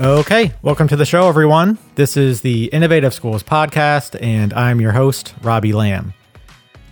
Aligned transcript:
Okay, 0.00 0.52
welcome 0.62 0.86
to 0.86 0.94
the 0.94 1.04
show, 1.04 1.28
everyone. 1.28 1.76
This 1.96 2.16
is 2.16 2.42
the 2.42 2.66
Innovative 2.66 3.12
Schools 3.12 3.42
podcast, 3.42 4.16
and 4.22 4.54
I'm 4.54 4.80
your 4.80 4.92
host, 4.92 5.34
Robbie 5.42 5.72
Lamb. 5.72 6.14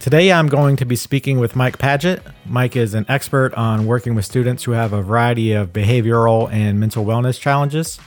Today, 0.00 0.32
I'm 0.32 0.48
going 0.48 0.74
to 0.78 0.84
be 0.84 0.96
speaking 0.96 1.38
with 1.38 1.54
Mike 1.54 1.78
Paget. 1.78 2.20
Mike 2.46 2.74
is 2.74 2.94
an 2.94 3.06
expert 3.08 3.54
on 3.54 3.86
working 3.86 4.16
with 4.16 4.24
students 4.24 4.64
who 4.64 4.72
have 4.72 4.92
a 4.92 5.02
variety 5.02 5.52
of 5.52 5.72
behavioral 5.72 6.50
and 6.50 6.80
mental 6.80 7.04
wellness 7.04 7.38
challenges. 7.38 8.00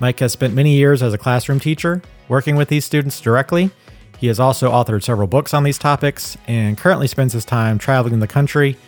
Mike 0.00 0.18
has 0.20 0.32
spent 0.32 0.54
many 0.54 0.76
years 0.76 1.02
as 1.02 1.12
a 1.12 1.18
classroom 1.18 1.60
teacher, 1.60 2.00
working 2.28 2.56
with 2.56 2.70
these 2.70 2.86
students 2.86 3.20
directly. 3.20 3.70
He 4.16 4.28
has 4.28 4.40
also 4.40 4.70
authored 4.70 5.02
several 5.02 5.26
books 5.28 5.52
on 5.52 5.62
these 5.62 5.76
topics 5.76 6.38
and 6.46 6.78
currently 6.78 7.06
spends 7.06 7.34
his 7.34 7.44
time 7.44 7.76
traveling 7.76 8.20
the 8.20 8.26
country 8.26 8.78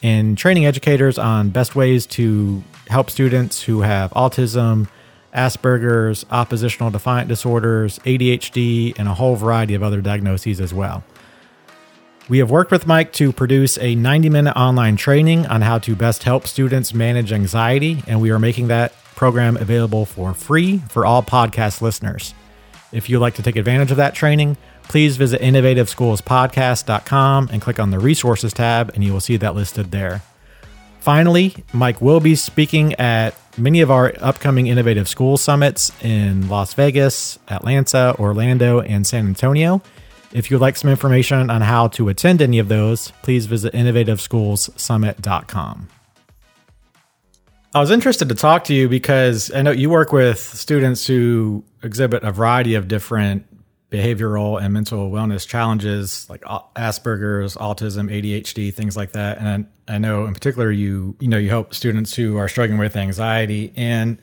and 0.00 0.38
training 0.38 0.64
educators 0.64 1.18
on 1.18 1.50
best 1.50 1.74
ways 1.74 2.06
to 2.06 2.62
help 2.86 3.10
students 3.10 3.62
who 3.62 3.80
have 3.80 4.12
autism, 4.12 4.88
Asperger's, 5.38 6.26
oppositional 6.30 6.90
defiant 6.90 7.28
disorders, 7.28 8.00
ADHD, 8.00 8.98
and 8.98 9.06
a 9.06 9.14
whole 9.14 9.36
variety 9.36 9.74
of 9.74 9.84
other 9.84 10.00
diagnoses 10.00 10.60
as 10.60 10.74
well. 10.74 11.04
We 12.28 12.38
have 12.38 12.50
worked 12.50 12.72
with 12.72 12.86
Mike 12.86 13.12
to 13.14 13.32
produce 13.32 13.78
a 13.78 13.94
90 13.94 14.28
minute 14.28 14.54
online 14.56 14.96
training 14.96 15.46
on 15.46 15.62
how 15.62 15.78
to 15.78 15.96
best 15.96 16.24
help 16.24 16.46
students 16.46 16.92
manage 16.92 17.32
anxiety, 17.32 18.02
and 18.06 18.20
we 18.20 18.30
are 18.30 18.38
making 18.38 18.68
that 18.68 18.92
program 19.14 19.56
available 19.56 20.04
for 20.04 20.34
free 20.34 20.82
for 20.90 21.06
all 21.06 21.22
podcast 21.22 21.80
listeners. 21.80 22.34
If 22.92 23.08
you'd 23.08 23.20
like 23.20 23.36
to 23.36 23.42
take 23.42 23.56
advantage 23.56 23.90
of 23.90 23.96
that 23.96 24.14
training, 24.14 24.58
please 24.82 25.16
visit 25.16 25.40
innovativeschoolspodcast.com 25.40 27.48
and 27.52 27.62
click 27.62 27.78
on 27.78 27.90
the 27.90 27.98
resources 27.98 28.52
tab, 28.52 28.90
and 28.94 29.02
you 29.04 29.12
will 29.12 29.20
see 29.20 29.36
that 29.36 29.54
listed 29.54 29.90
there. 29.90 30.22
Finally, 31.00 31.64
Mike 31.72 32.02
will 32.02 32.20
be 32.20 32.34
speaking 32.34 32.92
at 32.94 33.34
many 33.58 33.80
of 33.80 33.90
our 33.90 34.12
upcoming 34.20 34.68
Innovative 34.68 35.08
School 35.08 35.36
Summits 35.36 35.90
in 36.02 36.48
Las 36.48 36.72
Vegas, 36.74 37.38
Atlanta, 37.48 38.14
Orlando, 38.18 38.80
and 38.80 39.06
San 39.06 39.26
Antonio. 39.26 39.82
If 40.32 40.50
you'd 40.50 40.60
like 40.60 40.76
some 40.76 40.90
information 40.90 41.48
on 41.50 41.62
how 41.62 41.88
to 41.88 42.08
attend 42.08 42.40
any 42.42 42.58
of 42.58 42.68
those, 42.68 43.12
please 43.22 43.46
visit 43.46 43.72
innovativeschoolssummit.com. 43.72 45.88
I 47.74 47.80
was 47.80 47.90
interested 47.90 48.28
to 48.30 48.34
talk 48.34 48.64
to 48.64 48.74
you 48.74 48.88
because 48.88 49.52
I 49.52 49.62
know 49.62 49.70
you 49.70 49.90
work 49.90 50.12
with 50.12 50.38
students 50.38 51.06
who 51.06 51.64
exhibit 51.82 52.24
a 52.24 52.32
variety 52.32 52.74
of 52.74 52.88
different 52.88 53.44
behavioral 53.90 54.60
and 54.62 54.74
mental 54.74 55.10
wellness 55.10 55.46
challenges 55.46 56.28
like 56.28 56.42
uh, 56.46 56.60
Asperger's, 56.76 57.56
autism, 57.56 58.10
ADHD, 58.10 58.72
things 58.72 58.96
like 58.96 59.12
that. 59.12 59.38
And 59.38 59.66
I 59.86 59.98
know 59.98 60.26
in 60.26 60.34
particular 60.34 60.70
you 60.70 61.16
you 61.20 61.28
know 61.28 61.38
you 61.38 61.48
help 61.48 61.74
students 61.74 62.14
who 62.14 62.36
are 62.36 62.48
struggling 62.48 62.78
with 62.78 62.96
anxiety 62.96 63.72
and 63.76 64.20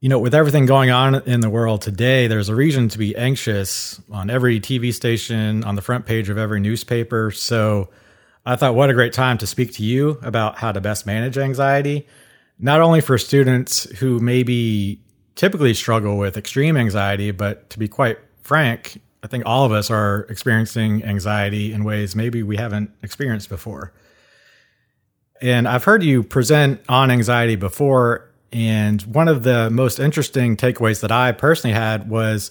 you 0.00 0.10
know 0.10 0.18
with 0.18 0.34
everything 0.34 0.66
going 0.66 0.90
on 0.90 1.14
in 1.26 1.40
the 1.40 1.48
world 1.48 1.80
today 1.80 2.26
there's 2.26 2.50
a 2.50 2.54
reason 2.54 2.90
to 2.90 2.98
be 2.98 3.16
anxious 3.16 4.00
on 4.10 4.28
every 4.28 4.60
TV 4.60 4.92
station, 4.92 5.64
on 5.64 5.74
the 5.74 5.82
front 5.82 6.04
page 6.04 6.28
of 6.28 6.36
every 6.36 6.60
newspaper. 6.60 7.30
So 7.30 7.88
I 8.44 8.56
thought 8.56 8.74
what 8.74 8.90
a 8.90 8.94
great 8.94 9.14
time 9.14 9.38
to 9.38 9.46
speak 9.46 9.72
to 9.74 9.82
you 9.82 10.18
about 10.22 10.58
how 10.58 10.72
to 10.72 10.80
best 10.80 11.06
manage 11.06 11.38
anxiety 11.38 12.06
not 12.58 12.80
only 12.80 13.00
for 13.00 13.18
students 13.18 13.84
who 13.98 14.20
maybe 14.20 15.03
typically 15.34 15.74
struggle 15.74 16.16
with 16.16 16.36
extreme 16.36 16.76
anxiety, 16.76 17.30
but 17.30 17.70
to 17.70 17.78
be 17.78 17.88
quite 17.88 18.18
frank, 18.42 19.00
I 19.22 19.26
think 19.26 19.44
all 19.46 19.64
of 19.64 19.72
us 19.72 19.90
are 19.90 20.26
experiencing 20.28 21.02
anxiety 21.04 21.72
in 21.72 21.82
ways 21.82 22.14
maybe 22.14 22.42
we 22.42 22.56
haven't 22.56 22.90
experienced 23.02 23.48
before. 23.48 23.92
And 25.40 25.66
I've 25.66 25.84
heard 25.84 26.02
you 26.02 26.22
present 26.22 26.80
on 26.88 27.10
anxiety 27.10 27.56
before. 27.56 28.30
And 28.52 29.02
one 29.02 29.28
of 29.28 29.42
the 29.42 29.70
most 29.70 29.98
interesting 29.98 30.56
takeaways 30.56 31.00
that 31.00 31.10
I 31.10 31.32
personally 31.32 31.74
had 31.74 32.08
was 32.08 32.50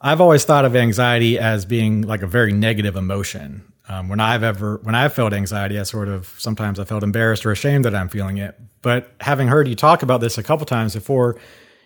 I've 0.00 0.20
always 0.20 0.44
thought 0.44 0.64
of 0.64 0.74
anxiety 0.74 1.38
as 1.38 1.64
being 1.64 2.02
like 2.02 2.22
a 2.22 2.26
very 2.26 2.52
negative 2.52 2.96
emotion. 2.96 3.70
Um, 3.88 4.08
when 4.08 4.18
I've 4.18 4.42
ever, 4.42 4.80
when 4.82 4.94
I've 4.94 5.12
felt 5.12 5.32
anxiety, 5.32 5.78
I 5.78 5.82
sort 5.82 6.08
of 6.08 6.34
sometimes 6.38 6.80
I 6.80 6.84
felt 6.84 7.02
embarrassed 7.02 7.44
or 7.44 7.52
ashamed 7.52 7.84
that 7.84 7.94
I'm 7.94 8.08
feeling 8.08 8.38
it. 8.38 8.58
But 8.82 9.12
having 9.20 9.48
heard 9.48 9.68
you 9.68 9.74
talk 9.74 10.02
about 10.02 10.20
this 10.20 10.38
a 10.38 10.42
couple 10.42 10.66
times 10.66 10.94
before, 10.94 11.36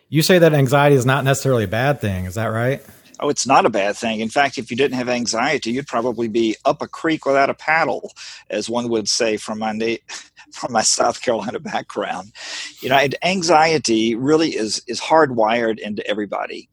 you 0.09 0.23
say 0.23 0.39
that 0.39 0.55
anxiety 0.55 0.97
is 0.97 1.07
not 1.07 1.25
necessarily 1.25 1.65
a 1.65 1.69
bad 1.69 2.01
thing. 2.01 2.25
Is 2.25 2.35
that 2.35 2.47
right? 2.47 2.83
Oh, 3.21 3.29
it's 3.29 3.47
not 3.47 3.67
a 3.67 3.71
bad 3.71 3.97
thing. 3.97 4.21
In 4.21 4.29
fact, 4.29 4.59
if 4.59 4.71
you 4.71 4.77
didn't 4.77 4.97
have 4.97 5.09
anxiety, 5.09 5.73
you'd 5.73 5.89
probably 5.89 6.29
be 6.29 6.57
up 6.65 6.81
a 6.81 6.89
creek 6.89 7.27
without 7.27 7.51
a 7.51 7.55
paddle, 7.55 8.13
as 8.49 8.71
one 8.71 8.89
would 8.89 9.09
say 9.09 9.37
from 9.37 9.59
my 9.59 9.73
na- 9.73 9.97
from 10.53 10.73
my 10.73 10.83
South 10.83 11.21
Carolina 11.21 11.59
background. 11.59 12.33
You 12.81 12.89
know, 12.89 13.07
anxiety 13.23 14.15
really 14.15 14.57
is 14.57 14.83
is 14.87 15.01
hardwired 15.01 15.79
into 15.79 16.07
everybody. 16.07 16.69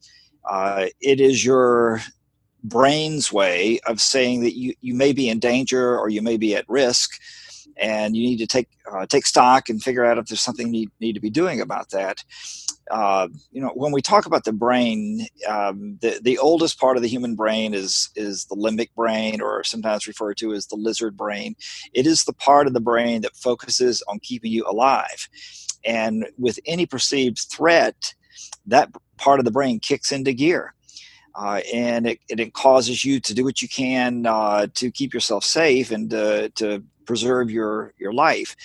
Uh, 0.48 0.86
it 1.00 1.20
is 1.20 1.44
your 1.44 2.00
brain's 2.62 3.32
way 3.32 3.80
of 3.86 4.00
saying 4.00 4.42
that 4.42 4.56
you, 4.56 4.74
you 4.80 4.94
may 4.94 5.12
be 5.12 5.28
in 5.28 5.38
danger 5.38 5.98
or 5.98 6.08
you 6.08 6.22
may 6.22 6.36
be 6.36 6.54
at 6.54 6.68
risk 6.68 7.20
and 7.76 8.16
you 8.16 8.22
need 8.22 8.38
to 8.38 8.46
take 8.46 8.68
uh, 8.90 9.04
take 9.06 9.26
stock 9.26 9.68
and 9.68 9.82
figure 9.82 10.04
out 10.04 10.18
if 10.18 10.26
there's 10.26 10.40
something 10.40 10.68
you 10.68 10.72
need, 10.72 10.90
need 11.00 11.12
to 11.14 11.20
be 11.20 11.30
doing 11.30 11.60
about 11.60 11.90
that 11.90 12.24
uh, 12.90 13.28
you 13.50 13.60
know, 13.60 13.72
when 13.74 13.92
we 13.92 14.00
talk 14.00 14.26
about 14.26 14.44
the 14.44 14.52
brain, 14.52 15.26
um, 15.48 15.98
the 16.00 16.20
the 16.22 16.38
oldest 16.38 16.78
part 16.78 16.96
of 16.96 17.02
the 17.02 17.08
human 17.08 17.34
brain 17.34 17.74
is 17.74 18.10
is 18.14 18.44
the 18.46 18.54
limbic 18.54 18.94
brain, 18.94 19.40
or 19.40 19.64
sometimes 19.64 20.06
referred 20.06 20.36
to 20.38 20.52
as 20.52 20.66
the 20.66 20.76
lizard 20.76 21.16
brain. 21.16 21.56
It 21.92 22.06
is 22.06 22.24
the 22.24 22.32
part 22.32 22.66
of 22.66 22.74
the 22.74 22.80
brain 22.80 23.22
that 23.22 23.36
focuses 23.36 24.02
on 24.08 24.20
keeping 24.20 24.52
you 24.52 24.64
alive, 24.68 25.28
and 25.84 26.26
with 26.38 26.60
any 26.66 26.86
perceived 26.86 27.38
threat, 27.50 28.14
that 28.66 28.90
part 29.16 29.40
of 29.40 29.44
the 29.44 29.50
brain 29.50 29.80
kicks 29.80 30.12
into 30.12 30.32
gear. 30.32 30.72
Uh, 31.34 31.60
and 31.74 32.06
it, 32.06 32.18
it, 32.30 32.54
causes 32.54 33.04
you 33.04 33.20
to 33.20 33.34
do 33.34 33.44
what 33.44 33.60
you 33.60 33.68
can 33.68 34.24
uh, 34.24 34.66
to 34.72 34.90
keep 34.90 35.12
yourself 35.12 35.44
safe 35.44 35.90
and 35.90 36.14
uh, 36.14 36.48
to 36.54 36.82
preserve 37.04 37.50
your 37.50 37.92
your 37.98 38.12
life. 38.12 38.56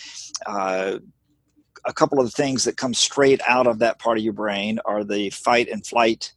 A 1.85 1.93
couple 1.93 2.19
of 2.19 2.25
the 2.25 2.31
things 2.31 2.63
that 2.63 2.77
come 2.77 2.93
straight 2.93 3.41
out 3.47 3.67
of 3.67 3.79
that 3.79 3.99
part 3.99 4.17
of 4.17 4.23
your 4.23 4.33
brain 4.33 4.79
are 4.85 5.03
the 5.03 5.29
fight 5.31 5.67
and 5.67 5.85
flight 5.85 6.33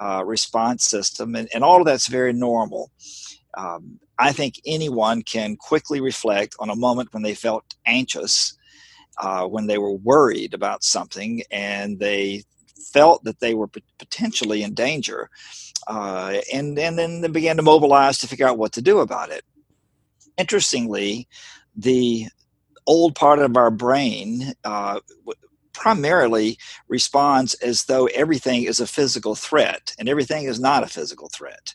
uh, 0.00 0.24
response 0.24 0.84
system, 0.84 1.34
and, 1.34 1.48
and 1.54 1.62
all 1.62 1.80
of 1.80 1.86
that's 1.86 2.08
very 2.08 2.32
normal. 2.32 2.90
Um, 3.56 4.00
I 4.18 4.32
think 4.32 4.60
anyone 4.64 5.22
can 5.22 5.56
quickly 5.56 6.00
reflect 6.00 6.54
on 6.58 6.70
a 6.70 6.76
moment 6.76 7.12
when 7.12 7.22
they 7.22 7.34
felt 7.34 7.64
anxious, 7.86 8.56
uh, 9.18 9.46
when 9.46 9.66
they 9.66 9.78
were 9.78 9.94
worried 9.94 10.54
about 10.54 10.84
something, 10.84 11.42
and 11.50 11.98
they 11.98 12.44
felt 12.92 13.24
that 13.24 13.40
they 13.40 13.54
were 13.54 13.68
potentially 13.98 14.62
in 14.62 14.74
danger, 14.74 15.28
uh, 15.86 16.38
and 16.52 16.78
and 16.78 16.98
then 16.98 17.20
they 17.20 17.28
began 17.28 17.56
to 17.56 17.62
mobilize 17.62 18.18
to 18.18 18.28
figure 18.28 18.46
out 18.46 18.58
what 18.58 18.72
to 18.72 18.82
do 18.82 19.00
about 19.00 19.30
it. 19.30 19.44
Interestingly, 20.38 21.28
the 21.76 22.26
old 22.90 23.14
part 23.14 23.38
of 23.38 23.56
our 23.56 23.70
brain 23.70 24.52
uh, 24.64 24.98
primarily 25.72 26.58
responds 26.88 27.54
as 27.54 27.84
though 27.84 28.06
everything 28.06 28.64
is 28.64 28.80
a 28.80 28.86
physical 28.86 29.36
threat, 29.36 29.94
and 29.96 30.08
everything 30.08 30.44
is 30.44 30.58
not 30.58 30.82
a 30.82 30.88
physical 30.88 31.28
threat. 31.28 31.72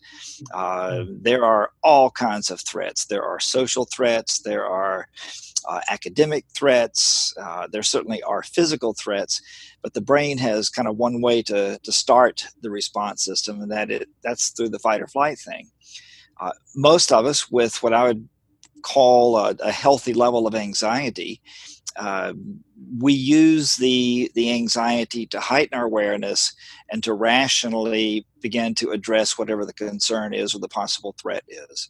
Uh, 0.54 1.04
hmm. 1.04 1.16
there 1.22 1.46
are 1.46 1.72
all 1.84 2.12
kinds 2.12 2.52
of 2.52 2.60
threats. 2.60 3.06
There 3.06 3.24
are 3.24 3.40
social 3.40 3.86
threats. 3.86 4.40
There 4.40 4.66
are 4.66 5.08
uh, 5.68 5.80
academic 5.90 6.44
threats. 6.54 7.34
Uh, 7.42 7.68
there 7.72 7.82
certainly 7.82 8.22
are 8.24 8.44
physical 8.44 8.94
threats, 8.94 9.42
but 9.82 9.94
the 9.94 10.02
brain 10.02 10.38
has 10.38 10.70
kind 10.70 10.88
of 10.88 10.98
one 10.98 11.22
way 11.22 11.42
to, 11.44 11.80
to 11.82 11.92
start 11.94 12.46
the 12.62 12.70
response 12.70 13.24
system, 13.24 13.62
and 13.62 13.72
that 13.72 13.90
it 13.90 14.10
that's 14.22 14.50
through 14.50 14.70
the 14.70 14.80
fight 14.80 15.02
or 15.02 15.08
flight 15.08 15.40
thing. 15.40 15.72
Uh, 16.42 16.52
most 16.76 17.14
of 17.14 17.26
us, 17.26 17.50
with 17.50 17.82
what 17.82 17.94
I 17.94 18.04
would 18.04 18.28
call 18.82 19.38
a, 19.38 19.56
a 19.60 19.72
healthy 19.72 20.14
level 20.14 20.48
of 20.48 20.56
anxiety, 20.56 21.42
uh, 21.96 22.34
we 23.00 23.14
use 23.14 23.78
the 23.78 24.30
the 24.36 24.52
anxiety 24.52 25.26
to 25.28 25.40
heighten 25.40 25.78
our 25.78 25.86
awareness 25.86 26.54
and 26.92 27.04
to 27.04 27.14
rationally 27.14 28.26
begin 28.42 28.76
to 28.76 28.92
address 28.92 29.38
whatever 29.38 29.66
the 29.66 29.74
concern 29.74 30.34
is 30.34 30.54
or 30.54 30.60
the 30.60 30.68
possible 30.68 31.16
threat 31.20 31.44
is. 31.48 31.90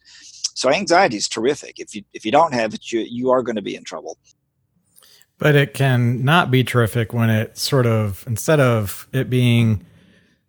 So 0.54 0.70
anxiety 0.70 1.16
is 1.16 1.28
terrific. 1.28 1.78
If 1.78 1.94
you 1.94 2.02
if 2.12 2.24
you 2.24 2.30
don't 2.30 2.54
have 2.54 2.72
it, 2.72 2.92
you 2.92 3.00
you 3.00 3.30
are 3.30 3.42
going 3.42 3.56
to 3.56 3.62
be 3.62 3.74
in 3.74 3.84
trouble. 3.84 4.18
But 5.38 5.54
it 5.54 5.74
can 5.74 6.24
not 6.24 6.50
be 6.50 6.64
terrific 6.64 7.12
when 7.12 7.28
it 7.28 7.58
sort 7.58 7.86
of 7.86 8.24
instead 8.26 8.60
of 8.60 9.08
it 9.12 9.28
being 9.28 9.84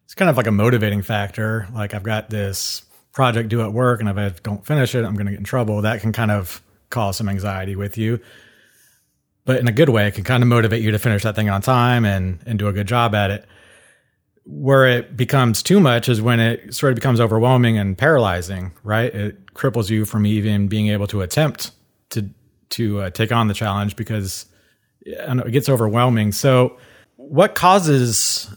it's 0.05 0.13
kind 0.13 0.29
of 0.29 0.37
like 0.37 0.47
a 0.47 0.51
motivating 0.51 1.01
factor. 1.01 1.67
Like 1.73 1.93
I've 1.93 2.03
got 2.03 2.29
this 2.29 2.83
project 3.17 3.49
due 3.49 3.63
at 3.63 3.73
work 3.73 3.99
and 3.99 4.07
if 4.07 4.15
I 4.15 4.29
don't 4.43 4.63
finish 4.63 4.93
it, 4.93 5.03
I'm 5.03 5.15
going 5.15 5.25
to 5.25 5.31
get 5.31 5.39
in 5.39 5.43
trouble. 5.43 5.81
That 5.81 6.01
can 6.01 6.13
kind 6.13 6.29
of 6.29 6.61
cause 6.91 7.17
some 7.17 7.27
anxiety 7.27 7.75
with 7.75 7.97
you. 7.97 8.19
But 9.43 9.59
in 9.59 9.67
a 9.67 9.71
good 9.71 9.89
way, 9.89 10.07
it 10.07 10.13
can 10.13 10.23
kind 10.23 10.43
of 10.43 10.49
motivate 10.49 10.83
you 10.83 10.91
to 10.91 10.99
finish 10.99 11.23
that 11.23 11.35
thing 11.35 11.49
on 11.49 11.63
time 11.63 12.05
and, 12.05 12.37
and 12.45 12.59
do 12.59 12.67
a 12.67 12.73
good 12.73 12.87
job 12.87 13.15
at 13.15 13.31
it. 13.31 13.47
Where 14.45 14.85
it 14.85 15.17
becomes 15.17 15.63
too 15.63 15.79
much 15.79 16.07
is 16.07 16.21
when 16.21 16.39
it 16.39 16.75
sort 16.75 16.91
of 16.91 16.95
becomes 16.95 17.19
overwhelming 17.19 17.79
and 17.79 17.97
paralyzing, 17.97 18.71
right? 18.83 19.11
It 19.11 19.51
cripples 19.55 19.89
you 19.89 20.05
from 20.05 20.27
even 20.27 20.67
being 20.67 20.89
able 20.89 21.07
to 21.07 21.23
attempt 21.23 21.71
to 22.11 22.29
to 22.69 23.01
uh, 23.01 23.09
take 23.09 23.31
on 23.31 23.47
the 23.47 23.55
challenge 23.55 23.95
because 23.95 24.45
it 25.01 25.51
gets 25.51 25.69
overwhelming. 25.69 26.33
So, 26.33 26.77
what 27.15 27.55
causes 27.55 28.55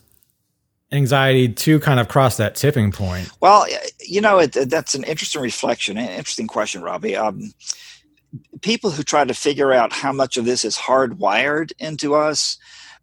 anxiety 0.92 1.48
to 1.48 1.80
kind 1.80 2.00
of 2.00 2.08
cross 2.08 2.36
that 2.36 2.54
tipping 2.54 2.92
point? 2.92 3.30
Well, 3.40 3.66
you 4.00 4.20
know, 4.20 4.38
it, 4.38 4.52
that's 4.52 4.94
an 4.94 5.04
interesting 5.04 5.42
reflection, 5.42 5.96
an 5.96 6.08
interesting 6.08 6.46
question, 6.46 6.82
Robbie. 6.82 7.16
Um, 7.16 7.52
people 8.60 8.90
who 8.90 9.02
try 9.02 9.24
to 9.24 9.34
figure 9.34 9.72
out 9.72 9.92
how 9.92 10.12
much 10.12 10.36
of 10.36 10.44
this 10.44 10.64
is 10.64 10.76
hardwired 10.76 11.72
into 11.78 12.14
us 12.14 12.58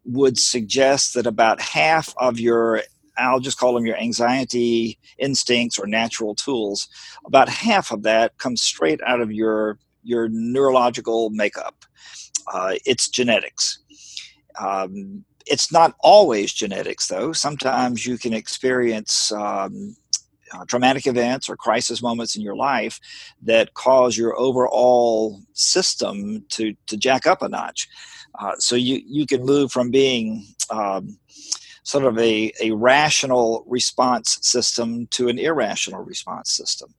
would 0.05 0.37
suggest 0.37 1.13
that 1.13 1.27
about 1.27 1.61
half 1.61 2.13
of 2.17 2.39
your 2.39 2.81
I'll 3.17 3.39
just 3.39 3.57
call 3.57 3.73
them 3.73 3.85
your 3.85 3.97
anxiety 3.97 4.99
instincts 5.17 5.79
or 5.79 5.87
natural 5.87 6.35
tools. 6.35 6.87
About 7.25 7.49
half 7.49 7.91
of 7.91 8.03
that 8.03 8.37
comes 8.37 8.61
straight 8.61 9.01
out 9.05 9.21
of 9.21 9.31
your 9.31 9.79
your 10.03 10.29
neurological 10.29 11.29
makeup. 11.31 11.83
Uh, 12.51 12.75
it's 12.85 13.09
genetics. 13.09 13.79
Um, 14.59 15.25
it's 15.49 15.71
not 15.71 15.95
always 15.99 16.53
genetics, 16.53 17.07
though. 17.07 17.33
Sometimes 17.33 18.05
you 18.05 18.17
can 18.17 18.33
experience 18.33 19.31
um, 19.31 19.95
uh, 20.53 20.65
traumatic 20.65 21.07
events 21.07 21.49
or 21.49 21.55
crisis 21.55 22.01
moments 22.01 22.35
in 22.35 22.41
your 22.41 22.55
life 22.55 22.99
that 23.41 23.73
cause 23.73 24.17
your 24.17 24.37
overall 24.37 25.41
system 25.53 26.45
to, 26.49 26.73
to 26.85 26.97
jack 26.97 27.27
up 27.27 27.41
a 27.41 27.49
notch. 27.49 27.87
Uh, 28.39 28.53
so 28.57 28.75
you, 28.75 29.01
you 29.05 29.25
can 29.25 29.43
move 29.43 29.71
from 29.71 29.89
being 29.89 30.45
um, 30.69 31.17
sort 31.83 32.03
of 32.03 32.17
a, 32.19 32.51
a 32.61 32.71
rational 32.71 33.63
response 33.67 34.39
system 34.41 35.07
to 35.07 35.27
an 35.27 35.39
irrational 35.39 36.03
response 36.03 36.51
system. 36.51 36.93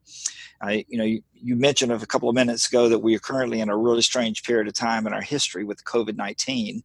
I, 0.61 0.85
you 0.89 0.99
know, 0.99 1.05
you, 1.05 1.23
you, 1.33 1.55
mentioned 1.55 1.93
a 1.93 2.07
couple 2.07 2.29
of 2.29 2.35
minutes 2.35 2.67
ago 2.67 2.89
that 2.89 2.99
we 2.99 3.15
are 3.15 3.21
currently 3.21 3.61
in 3.61 3.69
a 3.69 3.77
really 3.77 4.03
strange 4.03 4.43
period 4.43 4.67
of 4.67 4.75
time 4.75 5.07
in 5.07 5.13
our 5.13 5.23
history 5.23 5.65
with 5.65 5.85
COVID 5.85 6.17
19, 6.17 6.83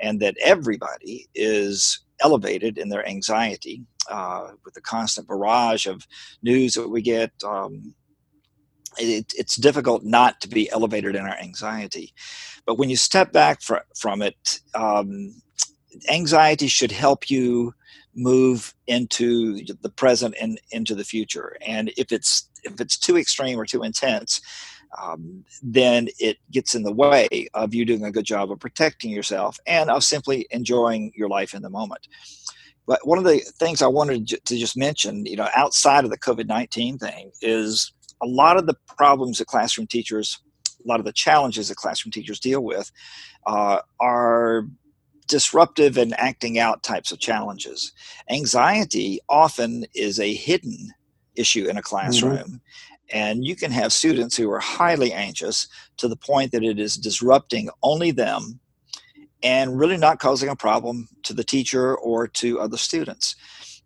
and 0.00 0.20
that 0.20 0.36
everybody 0.42 1.28
is 1.34 2.00
elevated 2.20 2.78
in 2.78 2.88
their 2.88 3.06
anxiety 3.06 3.84
uh, 4.10 4.48
with 4.64 4.74
the 4.74 4.80
constant 4.80 5.28
barrage 5.28 5.86
of 5.86 6.06
news 6.42 6.74
that 6.74 6.88
we 6.88 7.02
get. 7.02 7.30
Um, 7.44 7.94
it, 8.98 9.32
it's 9.36 9.56
difficult 9.56 10.04
not 10.04 10.40
to 10.40 10.48
be 10.48 10.70
elevated 10.70 11.14
in 11.14 11.22
our 11.22 11.38
anxiety. 11.38 12.12
But 12.66 12.76
when 12.76 12.90
you 12.90 12.96
step 12.96 13.32
back 13.32 13.62
fr- 13.62 13.76
from 13.96 14.20
it, 14.22 14.60
um, 14.74 15.34
anxiety 16.10 16.68
should 16.68 16.92
help 16.92 17.30
you 17.30 17.74
move 18.14 18.74
into 18.86 19.62
the 19.80 19.88
present 19.88 20.34
and 20.40 20.60
into 20.70 20.94
the 20.94 21.04
future. 21.04 21.56
And 21.66 21.92
if 21.96 22.12
it's 22.12 22.48
if 22.64 22.80
it's 22.80 22.96
too 22.96 23.16
extreme 23.16 23.58
or 23.58 23.66
too 23.66 23.82
intense, 23.82 24.40
um, 25.00 25.44
then 25.62 26.08
it 26.18 26.38
gets 26.50 26.74
in 26.74 26.82
the 26.82 26.92
way 26.92 27.48
of 27.54 27.74
you 27.74 27.84
doing 27.84 28.04
a 28.04 28.12
good 28.12 28.24
job 28.24 28.52
of 28.52 28.60
protecting 28.60 29.10
yourself 29.10 29.58
and 29.66 29.90
of 29.90 30.04
simply 30.04 30.46
enjoying 30.50 31.12
your 31.14 31.28
life 31.28 31.54
in 31.54 31.62
the 31.62 31.70
moment. 31.70 32.06
But 32.86 33.06
one 33.06 33.18
of 33.18 33.24
the 33.24 33.38
things 33.58 33.80
I 33.80 33.86
wanted 33.86 34.28
to 34.28 34.56
just 34.56 34.76
mention, 34.76 35.24
you 35.24 35.36
know, 35.36 35.48
outside 35.54 36.04
of 36.04 36.10
the 36.10 36.18
COVID 36.18 36.46
19 36.46 36.98
thing, 36.98 37.30
is 37.40 37.92
a 38.22 38.26
lot 38.26 38.56
of 38.56 38.66
the 38.66 38.76
problems 38.96 39.38
that 39.38 39.46
classroom 39.46 39.86
teachers, 39.86 40.38
a 40.84 40.88
lot 40.88 41.00
of 41.00 41.06
the 41.06 41.12
challenges 41.12 41.68
that 41.68 41.76
classroom 41.76 42.12
teachers 42.12 42.40
deal 42.40 42.62
with 42.62 42.90
uh, 43.46 43.78
are 44.00 44.66
disruptive 45.32 45.96
and 45.96 46.12
acting 46.20 46.58
out 46.58 46.82
types 46.82 47.10
of 47.10 47.18
challenges. 47.18 47.90
Anxiety 48.28 49.18
often 49.30 49.86
is 49.94 50.20
a 50.20 50.34
hidden 50.34 50.92
issue 51.36 51.66
in 51.70 51.78
a 51.78 51.82
classroom. 51.82 52.36
Mm-hmm. 52.36 52.56
And 53.14 53.42
you 53.42 53.56
can 53.56 53.72
have 53.72 53.94
students 53.94 54.36
who 54.36 54.50
are 54.50 54.60
highly 54.60 55.10
anxious 55.10 55.68
to 55.96 56.06
the 56.06 56.16
point 56.16 56.52
that 56.52 56.62
it 56.62 56.78
is 56.78 56.96
disrupting 56.96 57.70
only 57.82 58.10
them 58.10 58.60
and 59.42 59.78
really 59.78 59.96
not 59.96 60.18
causing 60.18 60.50
a 60.50 60.56
problem 60.68 61.08
to 61.22 61.32
the 61.32 61.44
teacher 61.44 61.96
or 61.96 62.28
to 62.28 62.60
other 62.60 62.76
students. 62.76 63.34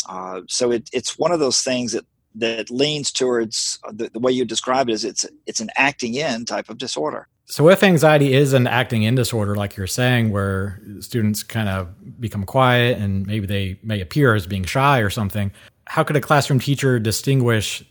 Uh, 0.08 0.40
so 0.48 0.72
it, 0.72 0.90
it's 0.92 1.16
one 1.16 1.30
of 1.30 1.38
those 1.38 1.62
things 1.62 1.92
that 1.92 2.06
that 2.38 2.70
leans 2.70 3.10
towards 3.12 3.78
uh, 3.84 3.92
the, 3.94 4.10
the 4.10 4.18
way 4.18 4.30
you 4.32 4.44
describe 4.44 4.88
it 4.88 4.92
is 4.92 5.04
it's 5.04 5.24
it's 5.46 5.60
an 5.60 5.70
acting 5.76 6.14
in 6.14 6.44
type 6.44 6.68
of 6.68 6.76
disorder. 6.76 7.28
So 7.48 7.68
if 7.68 7.82
anxiety 7.84 8.34
is 8.34 8.52
an 8.52 8.66
acting 8.66 9.04
in 9.04 9.14
disorder, 9.14 9.54
like 9.54 9.76
you're 9.76 9.86
saying, 9.86 10.30
where 10.30 10.80
students 10.98 11.44
kind 11.44 11.68
of 11.68 12.20
become 12.20 12.44
quiet 12.44 12.98
and 12.98 13.24
maybe 13.24 13.46
they 13.46 13.78
may 13.84 14.00
appear 14.00 14.34
as 14.34 14.48
being 14.48 14.64
shy 14.64 14.98
or 14.98 15.10
something, 15.10 15.52
how 15.86 16.02
could 16.02 16.16
a 16.16 16.20
classroom 16.20 16.58
teacher 16.58 16.98
distinguish 16.98 17.84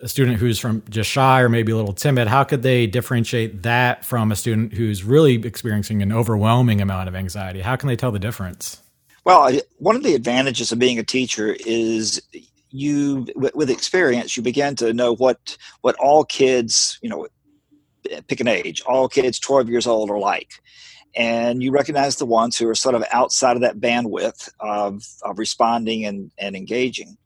a 0.00 0.08
student 0.08 0.38
who's 0.38 0.58
from 0.58 0.82
just 0.88 1.10
shy 1.10 1.40
or 1.40 1.50
maybe 1.50 1.70
a 1.70 1.76
little 1.76 1.92
timid? 1.92 2.28
How 2.28 2.44
could 2.44 2.62
they 2.62 2.86
differentiate 2.86 3.62
that 3.62 4.06
from 4.06 4.32
a 4.32 4.36
student 4.36 4.72
who's 4.72 5.04
really 5.04 5.34
experiencing 5.34 6.00
an 6.02 6.10
overwhelming 6.10 6.80
amount 6.80 7.08
of 7.08 7.14
anxiety? 7.14 7.60
How 7.60 7.76
can 7.76 7.88
they 7.88 7.96
tell 7.96 8.10
the 8.10 8.18
difference? 8.18 8.80
Well, 9.24 9.58
one 9.78 9.96
of 9.96 10.02
the 10.02 10.14
advantages 10.14 10.72
of 10.72 10.78
being 10.78 10.98
a 10.98 11.04
teacher 11.04 11.56
is 11.66 12.22
you 12.70 13.26
with 13.36 13.70
experience 13.70 14.36
you 14.36 14.42
begin 14.42 14.74
to 14.74 14.92
know 14.92 15.14
what 15.14 15.56
what 15.82 15.94
all 16.00 16.24
kids 16.24 16.98
you 17.02 17.08
know 17.08 17.28
pick 18.26 18.40
an 18.40 18.48
age 18.48 18.82
all 18.82 19.08
kids 19.08 19.38
12 19.38 19.68
years 19.68 19.86
old 19.86 20.10
are 20.10 20.18
like 20.18 20.60
and 21.16 21.62
you 21.62 21.70
recognize 21.70 22.16
the 22.16 22.26
ones 22.26 22.58
who 22.58 22.68
are 22.68 22.74
sort 22.74 22.94
of 22.94 23.04
outside 23.12 23.56
of 23.56 23.62
that 23.62 23.78
bandwidth 23.78 24.48
of, 24.60 25.04
of 25.22 25.38
responding 25.38 26.04
and, 26.04 26.32
and 26.38 26.56
engaging. 26.56 27.16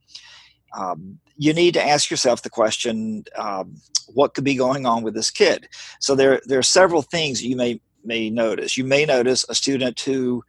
Um, 0.77 1.19
you 1.37 1.55
need 1.55 1.75
to 1.75 1.87
ask 1.87 2.11
yourself 2.11 2.43
the 2.43 2.51
question 2.51 3.25
um, 3.37 3.77
what 4.09 4.35
could 4.35 4.45
be 4.45 4.57
going 4.57 4.85
on 4.85 5.03
with 5.03 5.15
this 5.15 5.31
kid? 5.31 5.69
So 6.01 6.15
there 6.15 6.41
there 6.47 6.59
are 6.59 6.65
several 6.65 7.03
things 7.03 7.43
you 7.43 7.57
may 7.57 7.81
may 8.05 8.29
notice. 8.29 8.77
You 8.77 8.85
may 8.85 9.05
notice 9.07 9.45
a 9.49 9.55
student 9.55 10.01
who 10.01 10.43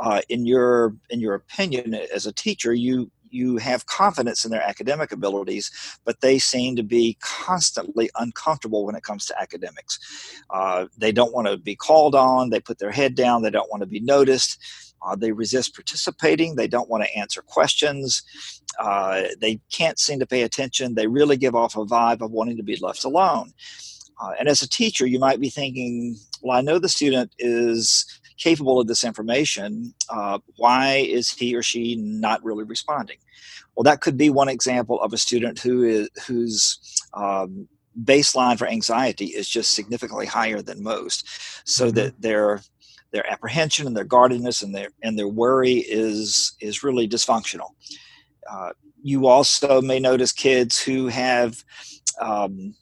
uh, 0.00 0.20
in 0.28 0.44
your 0.44 0.94
in 1.08 1.20
your 1.20 1.34
opinion 1.34 1.94
as 1.94 2.26
a 2.26 2.32
teacher 2.32 2.74
you 2.74 3.10
you 3.34 3.56
have 3.58 3.86
confidence 3.86 4.44
in 4.44 4.50
their 4.50 4.62
academic 4.62 5.12
abilities, 5.12 5.70
but 6.04 6.20
they 6.20 6.38
seem 6.38 6.76
to 6.76 6.82
be 6.82 7.16
constantly 7.20 8.10
uncomfortable 8.18 8.86
when 8.86 8.94
it 8.94 9.02
comes 9.02 9.26
to 9.26 9.40
academics. 9.40 9.98
Uh, 10.50 10.86
they 10.96 11.12
don't 11.12 11.34
want 11.34 11.48
to 11.48 11.56
be 11.56 11.76
called 11.76 12.14
on, 12.14 12.50
they 12.50 12.60
put 12.60 12.78
their 12.78 12.92
head 12.92 13.14
down, 13.14 13.42
they 13.42 13.50
don't 13.50 13.70
want 13.70 13.82
to 13.82 13.86
be 13.86 14.00
noticed. 14.00 14.58
Uh, 15.04 15.14
they 15.14 15.32
resist 15.32 15.74
participating. 15.74 16.56
They 16.56 16.66
don't 16.66 16.88
want 16.88 17.04
to 17.04 17.16
answer 17.16 17.42
questions. 17.42 18.22
Uh, 18.78 19.24
they 19.38 19.60
can't 19.70 19.98
seem 19.98 20.18
to 20.20 20.26
pay 20.26 20.42
attention. 20.42 20.94
They 20.94 21.06
really 21.06 21.36
give 21.36 21.54
off 21.54 21.76
a 21.76 21.84
vibe 21.84 22.22
of 22.22 22.30
wanting 22.30 22.56
to 22.56 22.62
be 22.62 22.76
left 22.76 23.04
alone. 23.04 23.52
Uh, 24.20 24.32
and 24.38 24.48
as 24.48 24.62
a 24.62 24.68
teacher, 24.68 25.06
you 25.06 25.18
might 25.18 25.40
be 25.40 25.50
thinking, 25.50 26.16
well, 26.42 26.56
I 26.56 26.62
know 26.62 26.78
the 26.78 26.88
student 26.88 27.32
is 27.38 28.06
capable 28.38 28.80
of 28.80 28.86
this 28.86 29.04
information, 29.04 29.94
uh, 30.10 30.38
why 30.56 30.96
is 30.96 31.30
he 31.30 31.54
or 31.54 31.62
she 31.62 31.96
not 31.96 32.42
really 32.44 32.64
responding? 32.64 33.18
Well, 33.74 33.84
that 33.84 34.00
could 34.00 34.16
be 34.16 34.30
one 34.30 34.48
example 34.48 35.00
of 35.00 35.12
a 35.12 35.18
student 35.18 35.58
who 35.58 35.82
is 35.82 36.08
whose 36.26 36.78
um, 37.14 37.68
baseline 38.04 38.58
for 38.58 38.66
anxiety 38.66 39.26
is 39.26 39.48
just 39.48 39.74
significantly 39.74 40.26
higher 40.26 40.62
than 40.62 40.82
most, 40.82 41.26
so 41.64 41.86
mm-hmm. 41.86 41.96
that 41.96 42.20
their 42.20 42.62
their 43.12 43.30
apprehension 43.30 43.86
and 43.86 43.96
their 43.96 44.04
guardedness 44.04 44.62
and 44.62 44.74
their 44.74 44.90
and 45.02 45.18
their 45.18 45.28
worry 45.28 45.84
is 45.88 46.54
is 46.60 46.82
really 46.82 47.08
dysfunctional. 47.08 47.70
Uh, 48.50 48.70
you 49.02 49.26
also 49.26 49.82
may 49.82 50.00
notice 50.00 50.32
kids 50.32 50.80
who 50.80 51.08
have 51.08 51.64
um, 52.20 52.74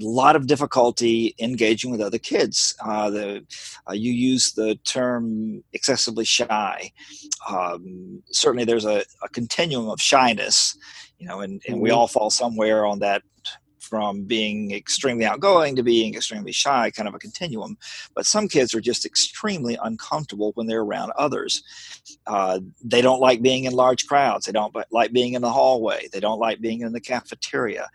a 0.00 0.04
lot 0.04 0.36
of 0.36 0.46
difficulty 0.46 1.34
engaging 1.38 1.90
with 1.90 2.00
other 2.00 2.18
kids. 2.18 2.74
Uh, 2.84 3.10
the, 3.10 3.46
uh, 3.88 3.92
you 3.92 4.12
use 4.12 4.52
the 4.52 4.76
term 4.84 5.62
excessively 5.72 6.24
shy. 6.24 6.92
Um, 7.48 8.22
certainly, 8.30 8.64
there's 8.64 8.84
a, 8.84 9.04
a, 9.22 9.28
continuum 9.30 9.88
of 9.88 10.00
shyness, 10.00 10.76
you 11.18 11.26
know, 11.26 11.40
and, 11.40 11.62
and 11.68 11.80
we 11.80 11.90
mm-hmm. 11.90 11.98
all 11.98 12.08
fall 12.08 12.30
somewhere 12.30 12.86
on 12.86 13.00
that 13.00 13.22
from 13.94 14.24
being 14.24 14.72
extremely 14.72 15.24
outgoing 15.24 15.76
to 15.76 15.82
being 15.84 16.16
extremely 16.16 16.50
shy, 16.50 16.90
kind 16.90 17.08
of 17.08 17.14
a 17.14 17.18
continuum. 17.20 17.78
But 18.12 18.26
some 18.26 18.48
kids 18.48 18.74
are 18.74 18.80
just 18.80 19.06
extremely 19.06 19.78
uncomfortable 19.80 20.50
when 20.56 20.66
they're 20.66 20.80
around 20.80 21.12
others. 21.12 21.62
Uh, 22.26 22.58
they 22.82 23.00
don't 23.00 23.20
like 23.20 23.40
being 23.40 23.64
in 23.64 23.72
large 23.72 24.08
crowds. 24.08 24.46
They 24.46 24.52
don't 24.52 24.74
like 24.90 25.12
being 25.12 25.34
in 25.34 25.42
the 25.42 25.50
hallway. 25.52 26.08
They 26.12 26.18
don't 26.18 26.40
like 26.40 26.60
being 26.60 26.80
in 26.80 26.92
the 26.92 27.00
cafeteria. 27.00 27.88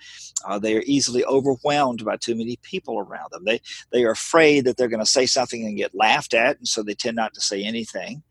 Uh, 0.47 0.57
they 0.57 0.77
are 0.77 0.83
easily 0.85 1.25
overwhelmed 1.25 2.05
by 2.05 2.15
too 2.15 2.33
many 2.33 2.55
people 2.61 2.97
around 2.97 3.33
them. 3.33 3.43
They 3.43 3.59
they 3.91 4.05
are 4.05 4.11
afraid 4.11 4.63
that 4.63 4.77
they're 4.77 4.87
going 4.87 5.01
to 5.01 5.05
say 5.05 5.25
something 5.25 5.65
and 5.65 5.75
get 5.75 5.93
laughed 5.93 6.33
at, 6.33 6.59
and 6.59 6.67
so 6.67 6.81
they 6.81 6.93
tend 6.93 7.17
not 7.17 7.33
to 7.33 7.41
say 7.41 7.61
anything. 7.61 8.23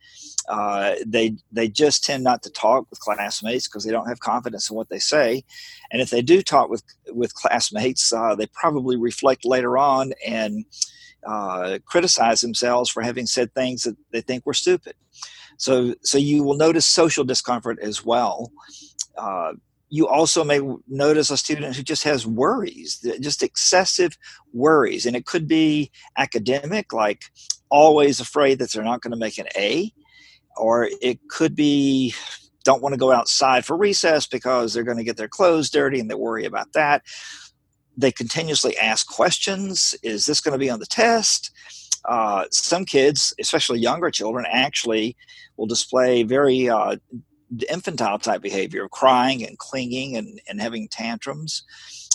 Uh, 0.48 0.94
they 1.06 1.36
they 1.52 1.68
just 1.68 2.04
tend 2.04 2.24
not 2.24 2.42
to 2.42 2.50
talk 2.50 2.86
with 2.88 3.00
classmates 3.00 3.68
because 3.68 3.84
they 3.84 3.92
don't 3.92 4.08
have 4.08 4.20
confidence 4.20 4.70
in 4.70 4.76
what 4.76 4.88
they 4.88 4.98
say, 4.98 5.44
and 5.92 6.00
if 6.00 6.08
they 6.10 6.22
do 6.22 6.40
talk 6.40 6.70
with 6.70 6.82
with 7.08 7.34
classmates, 7.34 8.12
uh, 8.12 8.34
they 8.34 8.46
probably 8.46 8.96
reflect 8.96 9.44
later 9.44 9.76
on 9.76 10.12
and 10.26 10.64
uh, 11.26 11.78
criticize 11.84 12.40
themselves 12.40 12.88
for 12.88 13.02
having 13.02 13.26
said 13.26 13.52
things 13.52 13.82
that 13.82 13.96
they 14.10 14.22
think 14.22 14.46
were 14.46 14.54
stupid. 14.54 14.94
So 15.58 15.94
so 16.02 16.16
you 16.16 16.42
will 16.42 16.56
notice 16.56 16.86
social 16.86 17.24
discomfort 17.24 17.78
as 17.82 18.04
well. 18.04 18.50
Uh, 19.16 19.52
you 19.90 20.06
also 20.06 20.44
may 20.44 20.60
notice 20.86 21.30
a 21.30 21.36
student 21.36 21.74
who 21.74 21.82
just 21.82 22.04
has 22.04 22.26
worries, 22.26 23.04
just 23.20 23.42
excessive 23.42 24.16
worries, 24.52 25.06
and 25.06 25.16
it 25.16 25.26
could 25.26 25.48
be 25.48 25.90
academic, 26.16 26.92
like 26.92 27.22
always 27.70 28.20
afraid 28.20 28.58
that 28.58 28.72
they're 28.72 28.84
not 28.84 29.02
going 29.02 29.12
to 29.12 29.18
make 29.18 29.38
an 29.38 29.46
A 29.56 29.92
or 30.58 30.88
it 31.00 31.18
could 31.28 31.54
be 31.54 32.14
don't 32.64 32.82
want 32.82 32.92
to 32.92 32.98
go 32.98 33.12
outside 33.12 33.64
for 33.64 33.76
recess 33.76 34.26
because 34.26 34.74
they're 34.74 34.82
going 34.82 34.98
to 34.98 35.04
get 35.04 35.16
their 35.16 35.28
clothes 35.28 35.70
dirty 35.70 36.00
and 36.00 36.10
they 36.10 36.14
worry 36.14 36.44
about 36.44 36.72
that. 36.74 37.02
They 37.96 38.12
continuously 38.12 38.76
ask 38.76 39.06
questions. 39.06 39.94
Is 40.02 40.26
this 40.26 40.40
going 40.40 40.52
to 40.52 40.58
be 40.58 40.70
on 40.70 40.78
the 40.78 40.86
test? 40.86 41.50
Uh, 42.04 42.44
some 42.50 42.84
kids, 42.84 43.34
especially 43.40 43.80
younger 43.80 44.10
children, 44.10 44.44
actually 44.50 45.16
will 45.56 45.66
display 45.66 46.22
very 46.22 46.68
uh, 46.68 46.96
infantile 47.70 48.18
type 48.18 48.42
behavior 48.42 48.84
of 48.84 48.90
crying 48.90 49.44
and 49.46 49.58
clinging 49.58 50.16
and, 50.16 50.40
and 50.48 50.60
having 50.60 50.88
tantrums. 50.88 51.64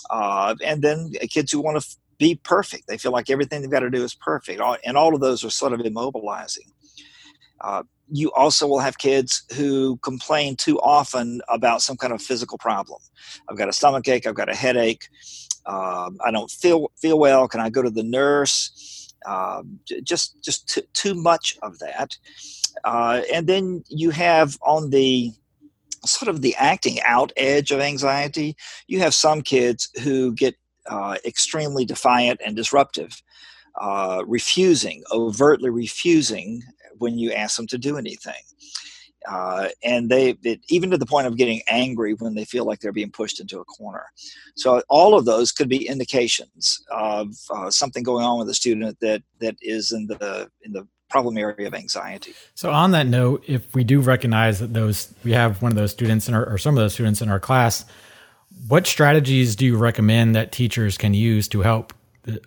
Uh, 0.10 0.56
and 0.64 0.82
then 0.82 1.12
kids 1.30 1.52
who 1.52 1.62
want 1.62 1.76
to 1.76 1.86
f- 1.86 1.96
be 2.18 2.36
perfect, 2.44 2.88
they 2.88 2.98
feel 2.98 3.12
like 3.12 3.30
everything 3.30 3.62
they've 3.62 3.72
got 3.72 3.80
to 3.80 3.90
do 3.90 4.04
is 4.04 4.14
perfect. 4.14 4.62
And 4.86 4.98
all 4.98 5.16
of 5.16 5.22
those 5.22 5.44
are 5.44 5.50
sort 5.50 5.74
of 5.74 5.80
immobilizing. 5.80 6.70
You 8.16 8.32
also 8.34 8.68
will 8.68 8.80
have 8.80 9.00
kids 9.00 9.44
who 9.56 9.98
complain 9.98 10.56
too 10.56 10.80
often 10.82 11.42
about 11.50 11.82
some 11.82 11.98
kind 11.98 12.14
of 12.14 12.22
physical 12.22 12.60
problem. 12.60 13.02
I've 13.50 13.58
got 13.58 13.70
a 13.70 13.74
stomach 13.74 14.08
ache. 14.08 14.28
I've 14.28 14.36
got 14.36 14.50
a 14.50 14.56
headache. 14.56 15.08
Um, 15.66 16.20
I 16.24 16.30
don't 16.30 16.52
feel 16.52 16.92
feel 16.96 17.18
well. 17.18 17.48
Can 17.48 17.60
I 17.60 17.72
go 17.72 17.82
to 17.82 17.90
the 17.90 18.04
nurse? 18.04 19.12
Uh, 19.26 19.64
just 20.04 20.40
just 20.44 20.70
t- 20.70 20.84
too 20.94 21.16
much 21.16 21.58
of 21.64 21.80
that. 21.80 22.16
Uh, 22.84 23.22
and 23.34 23.48
then 23.48 23.84
you 23.90 24.12
have 24.12 24.60
on 24.62 24.92
the 24.92 25.32
sort 26.06 26.30
of 26.30 26.42
the 26.42 26.56
acting 26.56 27.02
out 27.02 27.32
edge 27.36 27.72
of 27.72 27.80
anxiety, 27.80 28.56
you 28.86 29.00
have 29.00 29.16
some 29.16 29.42
kids 29.42 29.90
who 30.04 30.34
get 30.34 30.56
uh, 30.88 31.18
extremely 31.26 31.84
defiant 31.84 32.40
and 32.46 32.56
disruptive, 32.56 33.24
uh, 33.82 34.22
refusing, 34.28 35.04
overtly 35.12 35.72
refusing 35.72 36.62
when 37.04 37.20
you 37.20 37.32
ask 37.32 37.58
them 37.58 37.68
to 37.68 37.78
do 37.78 37.98
anything. 37.98 38.42
Uh, 39.30 39.70
and 39.84 40.10
they 40.10 40.36
it, 40.44 40.60
even 40.68 40.92
to 40.92 40.98
the 40.98 41.06
point 41.06 41.28
of 41.28 41.38
getting 41.38 41.62
angry 41.68 42.14
when 42.14 42.36
they 42.36 42.44
feel 42.44 42.66
like 42.66 42.80
they're 42.80 42.92
being 42.92 43.12
pushed 43.12 43.40
into 43.40 43.60
a 43.60 43.66
corner. 43.66 44.06
So 44.56 44.82
all 44.90 45.18
of 45.18 45.26
those 45.26 45.52
could 45.52 45.70
be 45.70 45.88
indications 45.88 46.84
of 46.92 47.34
uh, 47.50 47.70
something 47.70 48.04
going 48.04 48.26
on 48.26 48.40
with 48.40 48.50
a 48.50 48.54
student 48.54 49.00
that 49.00 49.24
that 49.40 49.56
is 49.62 49.92
in 49.92 50.08
the 50.08 50.50
in 50.62 50.74
the 50.74 50.88
problem 51.14 51.38
area 51.38 51.68
of 51.68 51.76
anxiety. 51.76 52.34
So, 52.56 52.72
on 52.72 52.92
that 52.92 53.06
note, 53.06 53.44
if 53.48 53.74
we 53.76 53.84
do 53.84 54.02
recognize 54.02 54.60
that 54.60 54.74
those 54.74 55.14
we 55.24 55.32
have 55.32 55.62
one 55.62 55.72
of 55.72 55.78
those 55.78 55.92
students 55.92 56.28
in 56.28 56.34
our, 56.34 56.46
or 56.46 56.58
some 56.58 56.76
of 56.76 56.84
those 56.84 56.94
students 56.94 57.22
in 57.22 57.30
our 57.30 57.40
class, 57.40 57.86
what 58.68 58.88
strategies 58.88 59.56
do 59.56 59.66
you 59.66 59.78
recommend 59.78 60.36
that 60.36 60.52
teachers 60.52 60.98
can 60.98 61.14
use 61.14 61.48
to 61.50 61.62
help 61.62 61.94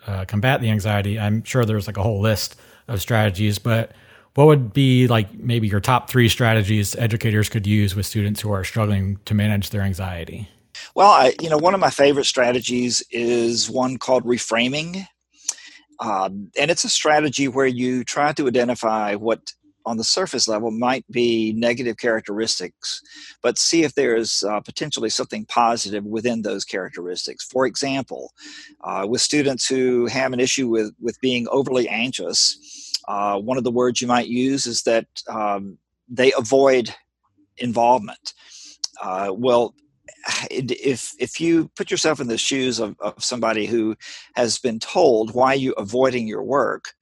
uh, 0.06 0.25
combat 0.26 0.60
the 0.60 0.70
anxiety? 0.70 1.18
I'm 1.18 1.44
sure 1.44 1.64
there's 1.64 1.86
like 1.86 1.96
a 1.96 2.02
whole 2.02 2.20
list 2.20 2.56
of 2.88 3.00
strategies, 3.00 3.58
but 3.58 3.92
what 4.36 4.46
would 4.46 4.72
be 4.72 5.08
like 5.08 5.32
maybe 5.34 5.66
your 5.66 5.80
top 5.80 6.08
three 6.10 6.28
strategies 6.28 6.94
educators 6.96 7.48
could 7.48 7.66
use 7.66 7.96
with 7.96 8.06
students 8.06 8.40
who 8.40 8.52
are 8.52 8.64
struggling 8.64 9.18
to 9.24 9.34
manage 9.34 9.70
their 9.70 9.80
anxiety? 9.82 10.48
Well, 10.94 11.10
I, 11.10 11.34
you 11.40 11.48
know, 11.48 11.56
one 11.56 11.72
of 11.74 11.80
my 11.80 11.90
favorite 11.90 12.26
strategies 12.26 13.02
is 13.10 13.70
one 13.70 13.96
called 13.96 14.24
reframing. 14.24 15.06
Um, 16.00 16.50
and 16.58 16.70
it's 16.70 16.84
a 16.84 16.90
strategy 16.90 17.48
where 17.48 17.66
you 17.66 18.04
try 18.04 18.32
to 18.34 18.46
identify 18.46 19.14
what 19.14 19.40
on 19.86 19.96
the 19.96 20.04
surface 20.04 20.48
level 20.48 20.70
might 20.70 21.04
be 21.10 21.52
negative 21.56 21.96
characteristics, 21.96 23.00
but 23.40 23.56
see 23.56 23.84
if 23.84 23.94
there 23.94 24.16
is 24.16 24.42
uh, 24.46 24.60
potentially 24.60 25.08
something 25.08 25.46
positive 25.46 26.04
within 26.04 26.42
those 26.42 26.64
characteristics. 26.64 27.44
For 27.44 27.66
example, 27.66 28.32
uh, 28.82 29.06
with 29.08 29.20
students 29.20 29.66
who 29.66 30.06
have 30.06 30.32
an 30.32 30.40
issue 30.40 30.68
with, 30.68 30.92
with 31.00 31.18
being 31.20 31.46
overly 31.50 31.88
anxious, 31.88 32.85
uh, 33.08 33.38
one 33.38 33.58
of 33.58 33.64
the 33.64 33.70
words 33.70 34.00
you 34.00 34.06
might 34.06 34.28
use 34.28 34.66
is 34.66 34.82
that 34.82 35.06
um, 35.28 35.78
they 36.08 36.32
avoid 36.32 36.94
involvement. 37.58 38.34
Uh, 39.00 39.32
well, 39.32 39.75
if 40.50 41.12
if 41.18 41.40
you 41.40 41.70
put 41.76 41.90
yourself 41.90 42.20
in 42.20 42.28
the 42.28 42.38
shoes 42.38 42.80
of, 42.80 42.96
of 43.00 43.22
somebody 43.22 43.66
who 43.66 43.96
has 44.34 44.58
been 44.58 44.78
told 44.78 45.34
why 45.34 45.52
are 45.52 45.56
you 45.56 45.72
avoiding 45.72 46.26
your 46.26 46.42
work 46.42 46.92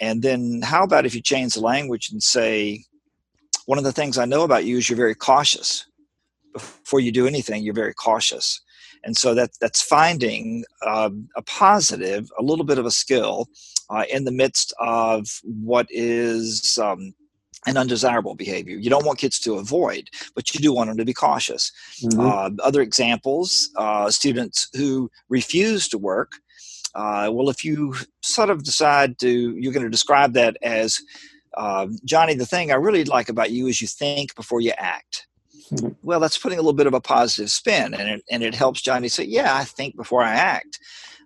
and 0.00 0.22
then 0.22 0.60
how 0.62 0.82
about 0.82 1.06
if 1.06 1.14
you 1.14 1.20
change 1.20 1.54
the 1.54 1.60
language 1.60 2.10
and 2.10 2.22
say 2.22 2.82
one 3.66 3.78
of 3.78 3.84
the 3.84 3.92
things 3.92 4.18
i 4.18 4.24
know 4.24 4.42
about 4.42 4.64
you 4.64 4.78
is 4.78 4.88
you're 4.88 4.96
very 4.96 5.14
cautious 5.14 5.86
before 6.52 7.00
you 7.00 7.12
do 7.12 7.26
anything 7.26 7.62
you're 7.62 7.74
very 7.74 7.94
cautious 7.94 8.60
and 9.06 9.16
so 9.16 9.34
that 9.34 9.50
that's 9.60 9.80
finding 9.80 10.64
um, 10.84 11.28
a 11.36 11.42
positive 11.42 12.28
a 12.38 12.42
little 12.42 12.64
bit 12.64 12.78
of 12.78 12.84
a 12.84 12.90
skill 12.90 13.48
uh, 13.88 14.04
in 14.12 14.24
the 14.24 14.32
midst 14.32 14.74
of 14.80 15.28
what 15.44 15.86
is 15.90 16.78
um, 16.82 17.14
an 17.66 17.76
undesirable 17.76 18.34
behavior. 18.34 18.76
You 18.76 18.90
don't 18.90 19.06
want 19.06 19.18
kids 19.18 19.38
to 19.40 19.54
avoid, 19.54 20.10
but 20.34 20.52
you 20.52 20.60
do 20.60 20.72
want 20.72 20.88
them 20.88 20.96
to 20.98 21.04
be 21.04 21.14
cautious. 21.14 21.72
Mm-hmm. 22.02 22.20
Uh, 22.20 22.50
other 22.62 22.82
examples 22.82 23.70
uh, 23.76 24.10
students 24.10 24.68
who 24.74 25.10
refuse 25.28 25.88
to 25.88 25.98
work. 25.98 26.32
Uh, 26.94 27.28
well, 27.32 27.48
if 27.48 27.64
you 27.64 27.94
sort 28.22 28.50
of 28.50 28.64
decide 28.64 29.18
to, 29.18 29.56
you're 29.58 29.72
going 29.72 29.84
to 29.84 29.90
describe 29.90 30.32
that 30.32 30.56
as 30.62 31.00
um, 31.56 31.98
Johnny, 32.04 32.34
the 32.34 32.46
thing 32.46 32.70
I 32.70 32.76
really 32.76 33.04
like 33.04 33.28
about 33.28 33.50
you 33.50 33.66
is 33.66 33.80
you 33.80 33.88
think 33.88 34.34
before 34.34 34.60
you 34.60 34.72
act. 34.76 35.26
Mm-hmm. 35.72 35.88
Well, 36.02 36.20
that's 36.20 36.38
putting 36.38 36.58
a 36.58 36.62
little 36.62 36.72
bit 36.72 36.86
of 36.86 36.94
a 36.94 37.00
positive 37.00 37.50
spin, 37.50 37.94
and 37.94 38.08
it, 38.08 38.24
and 38.30 38.42
it 38.42 38.54
helps 38.54 38.82
Johnny 38.82 39.08
say, 39.08 39.24
Yeah, 39.24 39.54
I 39.54 39.64
think 39.64 39.96
before 39.96 40.22
I 40.22 40.32
act. 40.32 40.78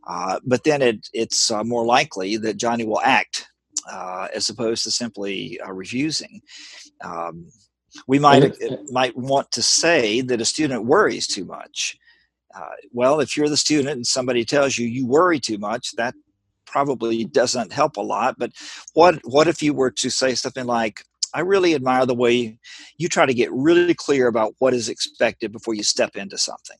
Uh, 0.06 0.40
but 0.44 0.64
then 0.64 0.82
it, 0.82 1.08
it's 1.12 1.50
uh, 1.50 1.62
more 1.62 1.84
likely 1.84 2.36
that 2.38 2.56
Johnny 2.56 2.84
will 2.84 3.00
act 3.02 3.46
uh, 3.90 4.28
as 4.34 4.48
opposed 4.48 4.84
to 4.84 4.90
simply 4.90 5.60
uh, 5.60 5.72
refusing. 5.72 6.40
Um, 7.02 7.50
we 8.06 8.18
might 8.18 8.54
might 8.90 9.16
want 9.16 9.50
to 9.52 9.62
say 9.62 10.20
that 10.20 10.40
a 10.40 10.44
student 10.44 10.84
worries 10.84 11.26
too 11.26 11.44
much. 11.44 11.98
Uh, 12.54 12.70
well, 12.92 13.20
if 13.20 13.36
you're 13.36 13.48
the 13.48 13.56
student 13.56 13.88
and 13.90 14.06
somebody 14.06 14.44
tells 14.44 14.78
you 14.78 14.86
you 14.86 15.06
worry 15.06 15.40
too 15.40 15.58
much, 15.58 15.92
that 15.96 16.14
probably 16.66 17.24
doesn't 17.24 17.72
help 17.72 17.96
a 17.96 18.00
lot. 18.00 18.36
But 18.38 18.52
what 18.94 19.20
what 19.24 19.48
if 19.48 19.62
you 19.62 19.74
were 19.74 19.90
to 19.90 20.10
say 20.10 20.34
something 20.34 20.66
like, 20.66 21.04
"I 21.34 21.40
really 21.40 21.74
admire 21.74 22.06
the 22.06 22.14
way 22.14 22.58
you 22.98 23.08
try 23.08 23.26
to 23.26 23.34
get 23.34 23.52
really 23.52 23.94
clear 23.94 24.26
about 24.26 24.54
what 24.58 24.74
is 24.74 24.88
expected 24.88 25.52
before 25.52 25.74
you 25.74 25.82
step 25.82 26.16
into 26.16 26.38
something." 26.38 26.76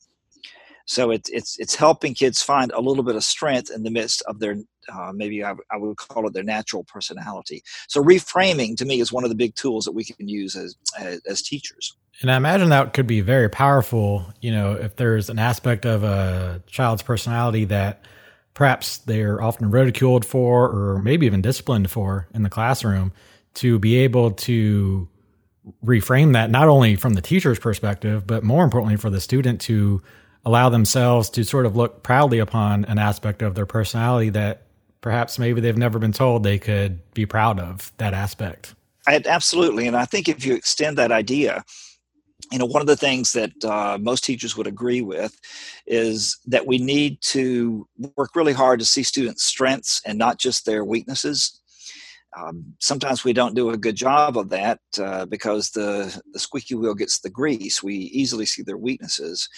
So 0.85 1.11
it's 1.11 1.29
it's 1.29 1.57
it's 1.59 1.75
helping 1.75 2.13
kids 2.13 2.41
find 2.41 2.71
a 2.71 2.81
little 2.81 3.03
bit 3.03 3.15
of 3.15 3.23
strength 3.23 3.71
in 3.73 3.83
the 3.83 3.91
midst 3.91 4.21
of 4.23 4.39
their 4.39 4.57
uh, 4.91 5.11
maybe 5.13 5.43
I, 5.43 5.53
I, 5.71 5.77
would 5.77 5.97
call 5.97 6.27
it 6.27 6.33
their 6.33 6.43
natural 6.43 6.83
personality. 6.83 7.63
So 7.87 8.03
reframing 8.03 8.75
to 8.77 8.85
me 8.85 8.99
is 8.99 9.11
one 9.11 9.23
of 9.23 9.29
the 9.29 9.35
big 9.35 9.55
tools 9.55 9.85
that 9.85 9.91
we 9.91 10.03
can 10.03 10.27
use 10.27 10.55
as, 10.55 10.75
as, 10.99 11.21
as 11.27 11.41
teachers. 11.41 11.95
And 12.21 12.31
I 12.31 12.35
imagine 12.35 12.69
that 12.69 12.93
could 12.93 13.07
be 13.07 13.21
very 13.21 13.47
powerful. 13.47 14.25
You 14.41 14.51
know, 14.51 14.73
if 14.73 14.95
there's 14.95 15.29
an 15.29 15.39
aspect 15.39 15.85
of 15.85 16.03
a 16.03 16.61
child's 16.67 17.03
personality 17.03 17.65
that 17.65 18.03
perhaps 18.53 18.97
they're 18.97 19.41
often 19.41 19.71
ridiculed 19.71 20.25
for, 20.25 20.69
or 20.69 21.01
maybe 21.01 21.25
even 21.25 21.41
disciplined 21.41 21.89
for 21.89 22.27
in 22.33 22.43
the 22.43 22.49
classroom, 22.49 23.13
to 23.55 23.79
be 23.79 23.97
able 23.97 24.31
to 24.31 25.07
reframe 25.85 26.33
that 26.33 26.49
not 26.49 26.67
only 26.67 26.95
from 26.95 27.13
the 27.13 27.21
teacher's 27.21 27.59
perspective, 27.59 28.25
but 28.25 28.43
more 28.43 28.63
importantly 28.63 28.97
for 28.97 29.09
the 29.09 29.21
student 29.21 29.61
to 29.61 30.01
allow 30.45 30.69
themselves 30.69 31.29
to 31.29 31.43
sort 31.43 31.65
of 31.65 31.75
look 31.75 32.03
proudly 32.03 32.39
upon 32.39 32.85
an 32.85 32.97
aspect 32.97 33.41
of 33.41 33.53
their 33.55 33.65
personality 33.65 34.29
that 34.29 34.63
perhaps 35.01 35.37
maybe 35.37 35.61
they've 35.61 35.77
never 35.77 35.99
been 35.99 36.11
told 36.11 36.43
they 36.43 36.57
could 36.57 36.99
be 37.13 37.25
proud 37.25 37.59
of 37.59 37.91
that 37.97 38.13
aspect. 38.13 38.73
Absolutely. 39.07 39.87
And 39.87 39.95
I 39.95 40.05
think 40.05 40.29
if 40.29 40.45
you 40.45 40.53
extend 40.53 40.97
that 40.97 41.11
idea, 41.11 41.63
you 42.51 42.59
know, 42.59 42.65
one 42.65 42.81
of 42.81 42.87
the 42.87 42.97
things 42.97 43.33
that 43.33 43.51
uh, 43.65 43.97
most 43.99 44.23
teachers 44.23 44.55
would 44.57 44.67
agree 44.67 45.01
with 45.01 45.39
is 45.87 46.37
that 46.45 46.67
we 46.67 46.77
need 46.77 47.21
to 47.21 47.87
work 48.15 48.35
really 48.35 48.53
hard 48.53 48.79
to 48.79 48.85
see 48.85 49.03
students' 49.03 49.43
strengths 49.43 50.01
and 50.05 50.17
not 50.17 50.37
just 50.37 50.65
their 50.65 50.83
weaknesses. 50.83 51.60
Um, 52.37 52.73
sometimes 52.79 53.23
we 53.23 53.33
don't 53.33 53.55
do 53.55 53.71
a 53.71 53.77
good 53.77 53.95
job 53.95 54.37
of 54.37 54.49
that 54.49 54.79
uh, 54.99 55.25
because 55.25 55.71
the, 55.71 56.21
the 56.31 56.39
squeaky 56.39 56.75
wheel 56.75 56.95
gets 56.95 57.19
the 57.19 57.29
grease. 57.29 57.83
We 57.83 57.95
easily 57.95 58.45
see 58.45 58.63
their 58.63 58.77
weaknesses. 58.77 59.49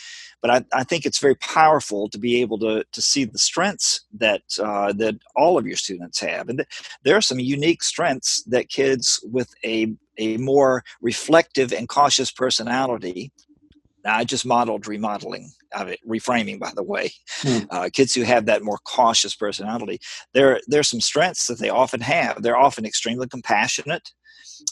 But 0.41 0.51
I, 0.51 0.65
I 0.73 0.83
think 0.83 1.05
it's 1.05 1.19
very 1.19 1.35
powerful 1.35 2.09
to 2.09 2.17
be 2.17 2.41
able 2.41 2.59
to, 2.59 2.83
to 2.91 3.01
see 3.01 3.25
the 3.25 3.37
strengths 3.37 4.01
that, 4.17 4.41
uh, 4.59 4.91
that 4.93 5.15
all 5.35 5.57
of 5.57 5.67
your 5.67 5.77
students 5.77 6.19
have. 6.19 6.49
And 6.49 6.59
th- 6.59 6.95
there 7.03 7.15
are 7.15 7.21
some 7.21 7.39
unique 7.39 7.83
strengths 7.83 8.43
that 8.45 8.69
kids 8.69 9.23
with 9.31 9.53
a, 9.63 9.93
a 10.17 10.37
more 10.37 10.83
reflective 11.01 11.71
and 11.71 11.87
cautious 11.87 12.31
personality 12.31 13.31
I 14.05 14.23
just 14.23 14.45
modeled 14.45 14.87
remodeling 14.87 15.51
of 15.73 15.87
it, 15.87 15.99
reframing, 16.07 16.59
by 16.59 16.71
the 16.75 16.83
way. 16.83 17.11
Hmm. 17.41 17.59
Uh, 17.69 17.89
kids 17.91 18.13
who 18.13 18.23
have 18.23 18.45
that 18.45 18.63
more 18.63 18.79
cautious 18.85 19.35
personality, 19.35 19.99
there 20.33 20.59
there's 20.67 20.89
some 20.89 21.01
strengths 21.01 21.47
that 21.47 21.59
they 21.59 21.69
often 21.69 22.01
have. 22.01 22.41
They're 22.41 22.57
often 22.57 22.85
extremely 22.85 23.27
compassionate. 23.27 24.11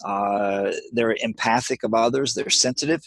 Uh, 0.06 0.72
they're 0.92 1.16
empathic 1.22 1.84
of 1.84 1.94
others. 1.94 2.34
They're 2.34 2.50
sensitive. 2.50 3.02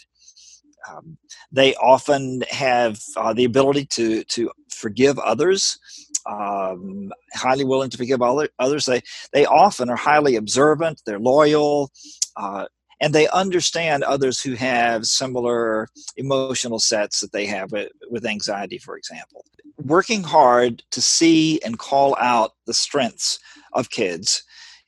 Um, 0.89 1.17
they 1.51 1.73
often 1.75 2.43
have 2.49 2.99
uh, 3.17 3.33
the 3.33 3.45
ability 3.45 3.85
to 3.91 4.23
to 4.23 4.51
forgive 4.69 5.17
others. 5.19 5.79
Um, 6.27 7.11
highly 7.35 7.63
willing 7.63 7.91
to 7.91 7.97
forgive 7.97 8.21
other, 8.21 8.49
others. 8.59 8.85
They 8.85 9.01
they 9.31 9.45
often 9.45 9.89
are 9.89 9.95
highly 9.95 10.35
observant. 10.35 11.01
They're 11.05 11.19
loyal. 11.19 11.91
Uh, 12.35 12.65
and 13.05 13.13
they 13.13 13.27
understand 13.27 14.03
others 14.03 14.41
who 14.41 14.55
have 14.55 15.05
similar 15.05 15.87
emotional 16.17 16.79
sets 16.79 17.19
that 17.19 17.31
they 17.31 17.45
have 17.45 17.71
with, 17.71 17.91
with 18.09 18.25
anxiety, 18.25 18.79
for 18.79 18.97
example. 18.97 19.45
Working 19.77 20.23
hard 20.23 20.81
to 20.89 21.03
see 21.03 21.61
and 21.61 21.77
call 21.77 22.17
out 22.19 22.53
the 22.65 22.73
strengths 22.73 23.37
of 23.73 23.91
kids 23.91 24.41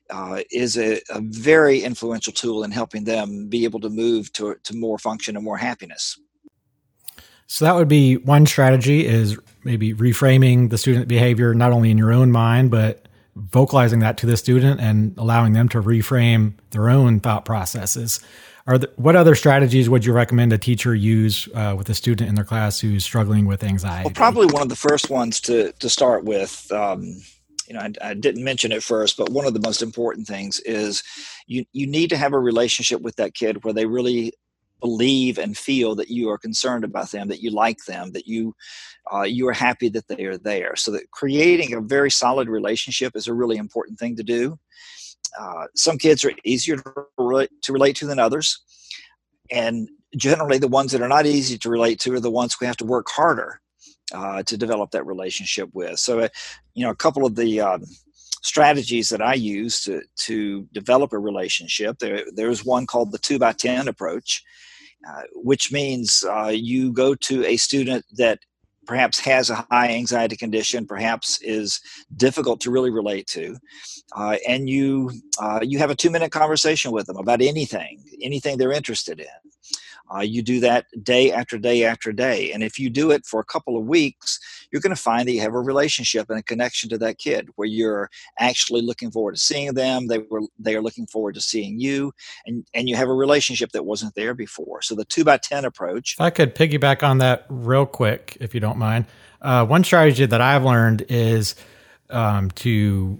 uh, 0.10 0.42
is 0.50 0.80
a, 0.80 1.00
a, 1.12 1.22
very 1.22 1.82
influential 1.82 2.34
tool 2.34 2.64
in 2.64 2.72
helping 2.72 3.04
them 3.04 3.50
be 3.50 3.66
able 3.66 3.82
to 3.82 3.90
move 3.90 4.34
to, 4.34 4.56
to 4.64 4.76
more 4.76 4.98
function 4.98 5.36
and 5.36 5.46
more 5.46 5.58
happiness. 5.58 6.18
So 7.46 7.66
that 7.66 7.76
would 7.76 7.88
be 7.88 8.18
one 8.18 8.48
strategy 8.48 9.06
is 9.06 9.38
maybe 9.64 9.94
reframing 9.94 10.72
the 10.72 10.80
student 10.80 11.08
behavior 11.08 11.54
not 11.54 11.72
only 11.72 11.92
in 11.92 12.00
your 12.00 12.12
own 12.12 12.32
mind 12.32 12.72
but 12.72 13.07
vocalizing 13.38 14.00
that 14.00 14.18
to 14.18 14.26
the 14.26 14.38
student 14.38 14.80
and 14.80 15.14
allowing 15.18 15.54
them 15.54 15.70
to 15.70 15.82
reframe 15.82 16.54
their 16.72 16.90
own 16.90 17.20
thought 17.20 17.46
processes. 17.46 18.20
Are 18.66 18.78
there, 18.78 18.90
what 18.98 19.16
other 19.16 19.34
strategies 19.34 19.90
would 19.90 20.04
you 20.04 20.12
recommend 20.12 20.52
a 20.52 20.58
teacher 20.58 20.94
use 20.94 21.48
uh, 21.56 21.74
with 21.78 21.90
a 21.90 21.94
student 21.94 22.28
in 22.28 22.36
their 22.36 22.44
class 22.44 22.80
who's 22.80 23.06
struggling 23.06 23.46
with 23.46 23.64
anxiety? 23.64 24.04
Well, 24.06 24.14
probably 24.14 24.48
one 24.48 24.62
of 24.62 24.70
the 24.70 24.76
first 24.76 25.10
ones 25.10 25.40
to 25.42 25.72
to 25.72 25.90
start 25.90 26.26
with. 26.26 26.70
Um, 26.72 27.22
you 27.68 27.74
know, 27.74 27.82
I, 27.82 27.92
I, 28.02 28.14
didn't 28.14 28.46
mention 28.46 28.72
it 28.72 28.82
first, 28.82 29.18
but 29.18 29.30
one 29.30 29.46
of 29.46 29.54
the 29.54 29.60
most 29.60 29.82
important 29.82 30.26
things 30.26 30.60
is 30.62 31.04
you 31.48 31.66
you 31.72 31.88
need 31.88 32.10
to 32.10 32.18
have 32.18 32.34
a 32.34 32.40
relationship 32.40 33.02
with 33.02 33.16
that 33.18 33.34
kid 33.34 33.64
where 33.64 33.74
they 33.74 33.86
really 33.86 34.34
believe 34.80 35.38
and 35.38 35.58
feel 35.58 35.96
that 35.96 36.10
you 36.10 36.30
are 36.30 36.38
concerned 36.38 36.84
about 36.84 37.12
them, 37.12 37.28
that 37.28 37.42
you 37.42 37.52
like 37.52 37.84
them, 37.86 38.12
that 38.12 38.28
you 38.28 38.56
uh, 39.14 39.24
you 39.24 39.48
are 39.48 39.54
happy 39.54 39.90
that 39.90 40.08
they 40.08 40.26
are 40.26 40.38
there. 40.38 40.76
So 40.76 40.92
that 40.92 41.10
creating 41.12 41.74
a 41.74 41.82
very 41.82 42.12
solid 42.12 42.50
relationship 42.50 43.16
is 43.16 43.28
a 43.28 43.34
really 43.34 43.58
important 43.58 44.00
thing 44.00 44.16
to 44.18 44.24
do. 44.24 44.60
Uh, 45.40 45.66
some 45.76 45.98
kids 45.98 46.24
are 46.24 46.32
easier 46.44 46.78
to 46.78 46.94
relate, 47.18 47.50
to 47.64 47.74
relate 47.74 47.96
to 47.98 48.06
than 48.06 48.20
others, 48.20 48.60
and 49.52 49.90
generally 50.16 50.58
the 50.58 50.68
ones 50.68 50.92
that 50.92 51.02
are 51.02 51.08
not 51.08 51.26
easy 51.26 51.58
to 51.58 51.70
relate 51.70 52.00
to 52.00 52.14
are 52.14 52.20
the 52.20 52.32
ones 52.32 52.58
we 52.60 52.68
have 52.68 52.78
to 52.78 52.86
work 52.86 53.08
harder 53.10 53.62
uh, 54.14 54.42
to 54.44 54.58
develop 54.58 54.92
that 54.92 55.06
relationship 55.06 55.70
with. 55.74 56.00
So, 56.00 56.20
uh, 56.20 56.30
you 56.74 56.86
know, 56.86 56.92
a 56.92 56.96
couple 56.96 57.26
of 57.26 57.36
the 57.36 57.62
um, 57.62 57.84
strategies 58.48 59.10
that 59.10 59.22
I 59.22 59.34
use 59.34 59.82
to, 59.84 60.02
to 60.26 60.68
develop 60.72 61.14
a 61.14 61.20
relationship. 61.20 62.00
There, 62.00 62.24
there's 62.34 62.66
one 62.66 62.86
called 62.86 63.12
the 63.12 63.18
two 63.18 63.38
by 63.38 63.54
10 63.54 63.88
approach, 63.88 64.44
uh, 65.08 65.24
which 65.34 65.72
means 65.72 66.24
uh, 66.28 66.52
you 66.54 66.94
go 66.94 67.14
to 67.16 67.46
a 67.46 67.58
student 67.58 68.06
that 68.14 68.40
perhaps 68.86 69.20
has 69.20 69.50
a 69.50 69.66
high 69.70 69.90
anxiety 69.90 70.38
condition, 70.38 70.88
perhaps 70.88 71.40
is 71.42 71.82
difficult 72.16 72.62
to 72.62 72.72
really 72.72 72.90
relate 72.90 73.28
to, 73.28 73.58
uh, 74.16 74.38
and 74.48 74.70
you 74.70 75.12
uh, 75.40 75.60
you 75.62 75.78
have 75.78 75.90
a 75.90 75.96
two 75.96 76.10
minute 76.10 76.32
conversation 76.32 76.92
with 76.92 77.06
them 77.06 77.18
about 77.18 77.42
anything, 77.42 78.02
anything 78.22 78.58
they're 78.58 78.72
interested 78.72 79.20
in. 79.20 79.47
Uh, 80.14 80.22
you 80.22 80.42
do 80.42 80.60
that 80.60 80.86
day 81.04 81.32
after 81.32 81.58
day 81.58 81.84
after 81.84 82.12
day. 82.12 82.52
And 82.52 82.64
if 82.64 82.80
you 82.80 82.90
do 82.90 83.12
it 83.12 83.26
for 83.26 83.40
a 83.40 83.46
couple 83.46 83.78
of 83.78 83.86
weeks, 83.86 84.40
you're 84.72 84.82
going 84.82 84.96
to 84.96 85.02
find 85.02 85.28
that 85.28 85.34
you 85.34 85.42
have 85.42 85.54
a 85.54 85.60
relationship 85.60 86.30
and 86.30 86.40
a 86.40 86.44
connection 86.44 86.90
to 86.90 86.98
that 87.00 87.18
kid 87.18 87.50
where 87.56 87.68
you're 87.68 88.10
actually 88.40 88.82
looking 88.82 89.12
forward 89.12 89.36
to 89.36 89.42
seeing 89.42 89.74
them. 89.74 90.08
They 90.08 90.20
were 90.20 90.42
they 90.60 90.76
are 90.76 90.82
looking 90.82 91.08
forward 91.08 91.36
to 91.36 91.42
seeing 91.42 91.80
you 91.80 92.14
and, 92.46 92.66
and 92.74 92.88
you 92.88 92.96
have 92.96 93.10
a 93.10 93.14
relationship 93.14 93.72
that 93.72 93.86
wasn't 93.86 94.16
there 94.16 94.34
before. 94.34 94.82
So 94.82 94.96
the 94.96 95.06
two 95.06 95.24
by 95.24 95.38
ten 95.38 95.66
approach. 95.66 96.14
If 96.14 96.22
I 96.22 96.30
could 96.30 96.56
piggyback 96.56 97.04
on 97.04 97.18
that 97.20 97.46
real 97.50 97.86
quick, 97.86 98.38
if 98.40 98.54
you 98.54 98.60
don't 98.60 98.78
mind. 98.78 99.06
Uh, 99.42 99.66
one 99.66 99.84
strategy 99.84 100.26
that 100.26 100.42
I've 100.42 100.64
learned 100.64 101.06
is 101.10 101.56
um, 102.10 102.50
to 102.52 103.20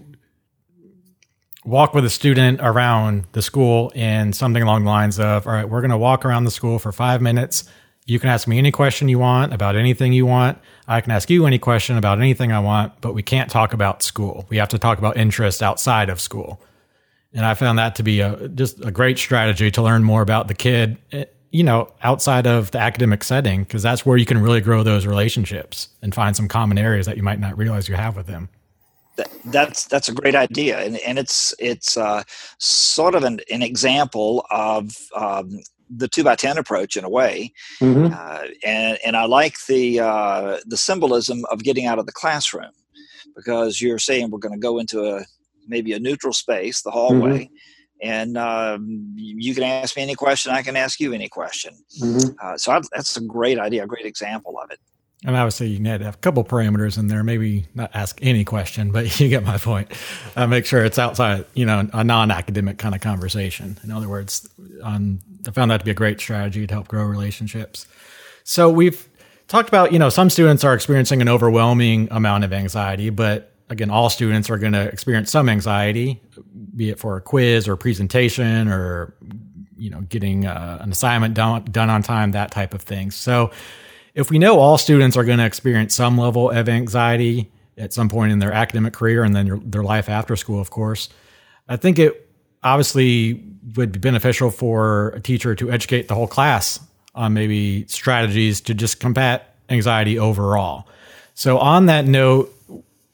walk 1.68 1.92
with 1.92 2.04
a 2.04 2.10
student 2.10 2.60
around 2.62 3.26
the 3.32 3.42
school 3.42 3.90
in 3.90 4.32
something 4.32 4.62
along 4.62 4.84
the 4.84 4.90
lines 4.90 5.20
of, 5.20 5.46
all 5.46 5.52
right, 5.52 5.68
we're 5.68 5.82
going 5.82 5.90
to 5.90 5.98
walk 5.98 6.24
around 6.24 6.44
the 6.44 6.50
school 6.50 6.78
for 6.78 6.92
five 6.92 7.20
minutes. 7.20 7.64
You 8.06 8.18
can 8.18 8.30
ask 8.30 8.48
me 8.48 8.56
any 8.56 8.72
question 8.72 9.08
you 9.10 9.18
want 9.18 9.52
about 9.52 9.76
anything 9.76 10.14
you 10.14 10.24
want. 10.24 10.58
I 10.86 11.02
can 11.02 11.12
ask 11.12 11.28
you 11.28 11.44
any 11.44 11.58
question 11.58 11.98
about 11.98 12.18
anything 12.18 12.52
I 12.52 12.60
want, 12.60 12.98
but 13.02 13.12
we 13.12 13.22
can't 13.22 13.50
talk 13.50 13.74
about 13.74 14.02
school. 14.02 14.46
We 14.48 14.56
have 14.56 14.70
to 14.70 14.78
talk 14.78 14.96
about 14.96 15.18
interest 15.18 15.62
outside 15.62 16.08
of 16.08 16.20
school. 16.20 16.62
And 17.34 17.44
I 17.44 17.52
found 17.52 17.78
that 17.78 17.96
to 17.96 18.02
be 18.02 18.20
a 18.20 18.48
just 18.48 18.82
a 18.82 18.90
great 18.90 19.18
strategy 19.18 19.70
to 19.72 19.82
learn 19.82 20.02
more 20.02 20.22
about 20.22 20.48
the 20.48 20.54
kid, 20.54 20.96
eh, 21.12 21.26
you 21.50 21.62
know, 21.62 21.92
outside 22.02 22.46
of 22.46 22.70
the 22.70 22.78
academic 22.78 23.22
setting, 23.22 23.64
because 23.64 23.82
that's 23.82 24.06
where 24.06 24.16
you 24.16 24.24
can 24.24 24.38
really 24.38 24.62
grow 24.62 24.82
those 24.82 25.04
relationships 25.04 25.88
and 26.00 26.14
find 26.14 26.34
some 26.34 26.48
common 26.48 26.78
areas 26.78 27.04
that 27.04 27.18
you 27.18 27.22
might 27.22 27.38
not 27.38 27.58
realize 27.58 27.90
you 27.90 27.94
have 27.94 28.16
with 28.16 28.26
them 28.26 28.48
that's 29.46 29.86
that's 29.86 30.08
a 30.08 30.14
great 30.14 30.34
idea, 30.34 30.78
and 30.78 30.96
and 30.98 31.18
it's 31.18 31.54
it's 31.58 31.96
uh, 31.96 32.22
sort 32.58 33.14
of 33.14 33.24
an, 33.24 33.40
an 33.50 33.62
example 33.62 34.46
of 34.50 34.96
um, 35.14 35.60
the 35.90 36.08
two 36.08 36.24
by 36.24 36.36
ten 36.36 36.58
approach 36.58 36.96
in 36.96 37.04
a 37.04 37.08
way, 37.08 37.52
mm-hmm. 37.80 38.12
uh, 38.12 38.46
and 38.64 38.98
and 39.04 39.16
I 39.16 39.24
like 39.24 39.54
the 39.66 40.00
uh, 40.00 40.58
the 40.66 40.76
symbolism 40.76 41.44
of 41.50 41.62
getting 41.62 41.86
out 41.86 41.98
of 41.98 42.06
the 42.06 42.12
classroom 42.12 42.72
because 43.36 43.80
you're 43.80 43.98
saying 43.98 44.30
we're 44.30 44.38
going 44.38 44.54
to 44.54 44.58
go 44.58 44.78
into 44.78 45.04
a 45.04 45.24
maybe 45.66 45.92
a 45.92 45.98
neutral 45.98 46.32
space, 46.32 46.82
the 46.82 46.90
hallway. 46.90 47.44
Mm-hmm. 47.44 47.54
And 48.00 48.38
um, 48.38 49.12
you 49.16 49.54
can 49.54 49.64
ask 49.64 49.96
me 49.96 50.02
any 50.02 50.14
question. 50.14 50.52
I 50.52 50.62
can 50.62 50.76
ask 50.76 51.00
you 51.00 51.12
any 51.12 51.28
question. 51.28 51.74
Mm-hmm. 52.00 52.30
Uh, 52.40 52.56
so 52.56 52.72
I, 52.72 52.80
that's 52.92 53.16
a 53.16 53.20
great 53.20 53.58
idea, 53.58 53.82
a 53.82 53.88
great 53.88 54.06
example 54.06 54.56
of 54.62 54.70
it. 54.70 54.78
And 55.24 55.34
obviously, 55.34 55.68
you 55.68 55.80
need 55.80 55.98
to 55.98 56.04
have 56.04 56.14
a 56.14 56.18
couple 56.18 56.44
parameters 56.44 56.96
in 56.96 57.08
there. 57.08 57.24
Maybe 57.24 57.66
not 57.74 57.90
ask 57.92 58.18
any 58.22 58.44
question, 58.44 58.92
but 58.92 59.18
you 59.20 59.28
get 59.28 59.44
my 59.44 59.58
point. 59.58 59.90
Uh, 60.36 60.46
make 60.46 60.64
sure 60.64 60.84
it's 60.84 60.98
outside, 60.98 61.44
you 61.54 61.66
know, 61.66 61.88
a 61.92 62.04
non-academic 62.04 62.78
kind 62.78 62.94
of 62.94 63.00
conversation. 63.00 63.78
In 63.82 63.90
other 63.90 64.08
words, 64.08 64.48
on, 64.82 65.20
I 65.46 65.50
found 65.50 65.72
that 65.72 65.78
to 65.78 65.84
be 65.84 65.90
a 65.90 65.94
great 65.94 66.20
strategy 66.20 66.66
to 66.66 66.74
help 66.74 66.86
grow 66.86 67.04
relationships. 67.04 67.86
So 68.44 68.70
we've 68.70 69.08
talked 69.48 69.68
about, 69.68 69.92
you 69.92 69.98
know, 69.98 70.08
some 70.08 70.30
students 70.30 70.62
are 70.62 70.74
experiencing 70.74 71.20
an 71.20 71.28
overwhelming 71.28 72.08
amount 72.12 72.44
of 72.44 72.52
anxiety, 72.52 73.10
but 73.10 73.52
again, 73.70 73.90
all 73.90 74.10
students 74.10 74.48
are 74.50 74.58
going 74.58 74.72
to 74.72 74.88
experience 74.88 75.30
some 75.30 75.48
anxiety, 75.48 76.22
be 76.76 76.90
it 76.90 76.98
for 76.98 77.16
a 77.16 77.20
quiz 77.20 77.66
or 77.66 77.76
presentation 77.76 78.68
or, 78.68 79.14
you 79.76 79.90
know, 79.90 80.00
getting 80.02 80.46
uh, 80.46 80.78
an 80.80 80.92
assignment 80.92 81.34
done, 81.34 81.64
done 81.64 81.90
on 81.90 82.02
time, 82.02 82.32
that 82.32 82.52
type 82.52 82.72
of 82.72 82.82
thing. 82.82 83.10
So 83.10 83.50
if 84.18 84.30
we 84.30 84.38
know 84.38 84.58
all 84.58 84.76
students 84.76 85.16
are 85.16 85.22
going 85.22 85.38
to 85.38 85.46
experience 85.46 85.94
some 85.94 86.18
level 86.18 86.50
of 86.50 86.68
anxiety 86.68 87.52
at 87.76 87.92
some 87.92 88.08
point 88.08 88.32
in 88.32 88.40
their 88.40 88.52
academic 88.52 88.92
career 88.92 89.22
and 89.22 89.34
then 89.34 89.46
your, 89.46 89.58
their 89.58 89.84
life 89.84 90.08
after 90.08 90.34
school, 90.34 90.60
of 90.60 90.70
course, 90.70 91.08
I 91.68 91.76
think 91.76 92.00
it 92.00 92.28
obviously 92.64 93.44
would 93.76 93.92
be 93.92 94.00
beneficial 94.00 94.50
for 94.50 95.10
a 95.10 95.20
teacher 95.20 95.54
to 95.54 95.70
educate 95.70 96.08
the 96.08 96.16
whole 96.16 96.26
class 96.26 96.80
on 97.14 97.32
maybe 97.32 97.86
strategies 97.86 98.60
to 98.62 98.74
just 98.74 98.98
combat 98.98 99.54
anxiety 99.68 100.18
overall. 100.18 100.88
So, 101.34 101.58
on 101.58 101.86
that 101.86 102.04
note, 102.04 102.52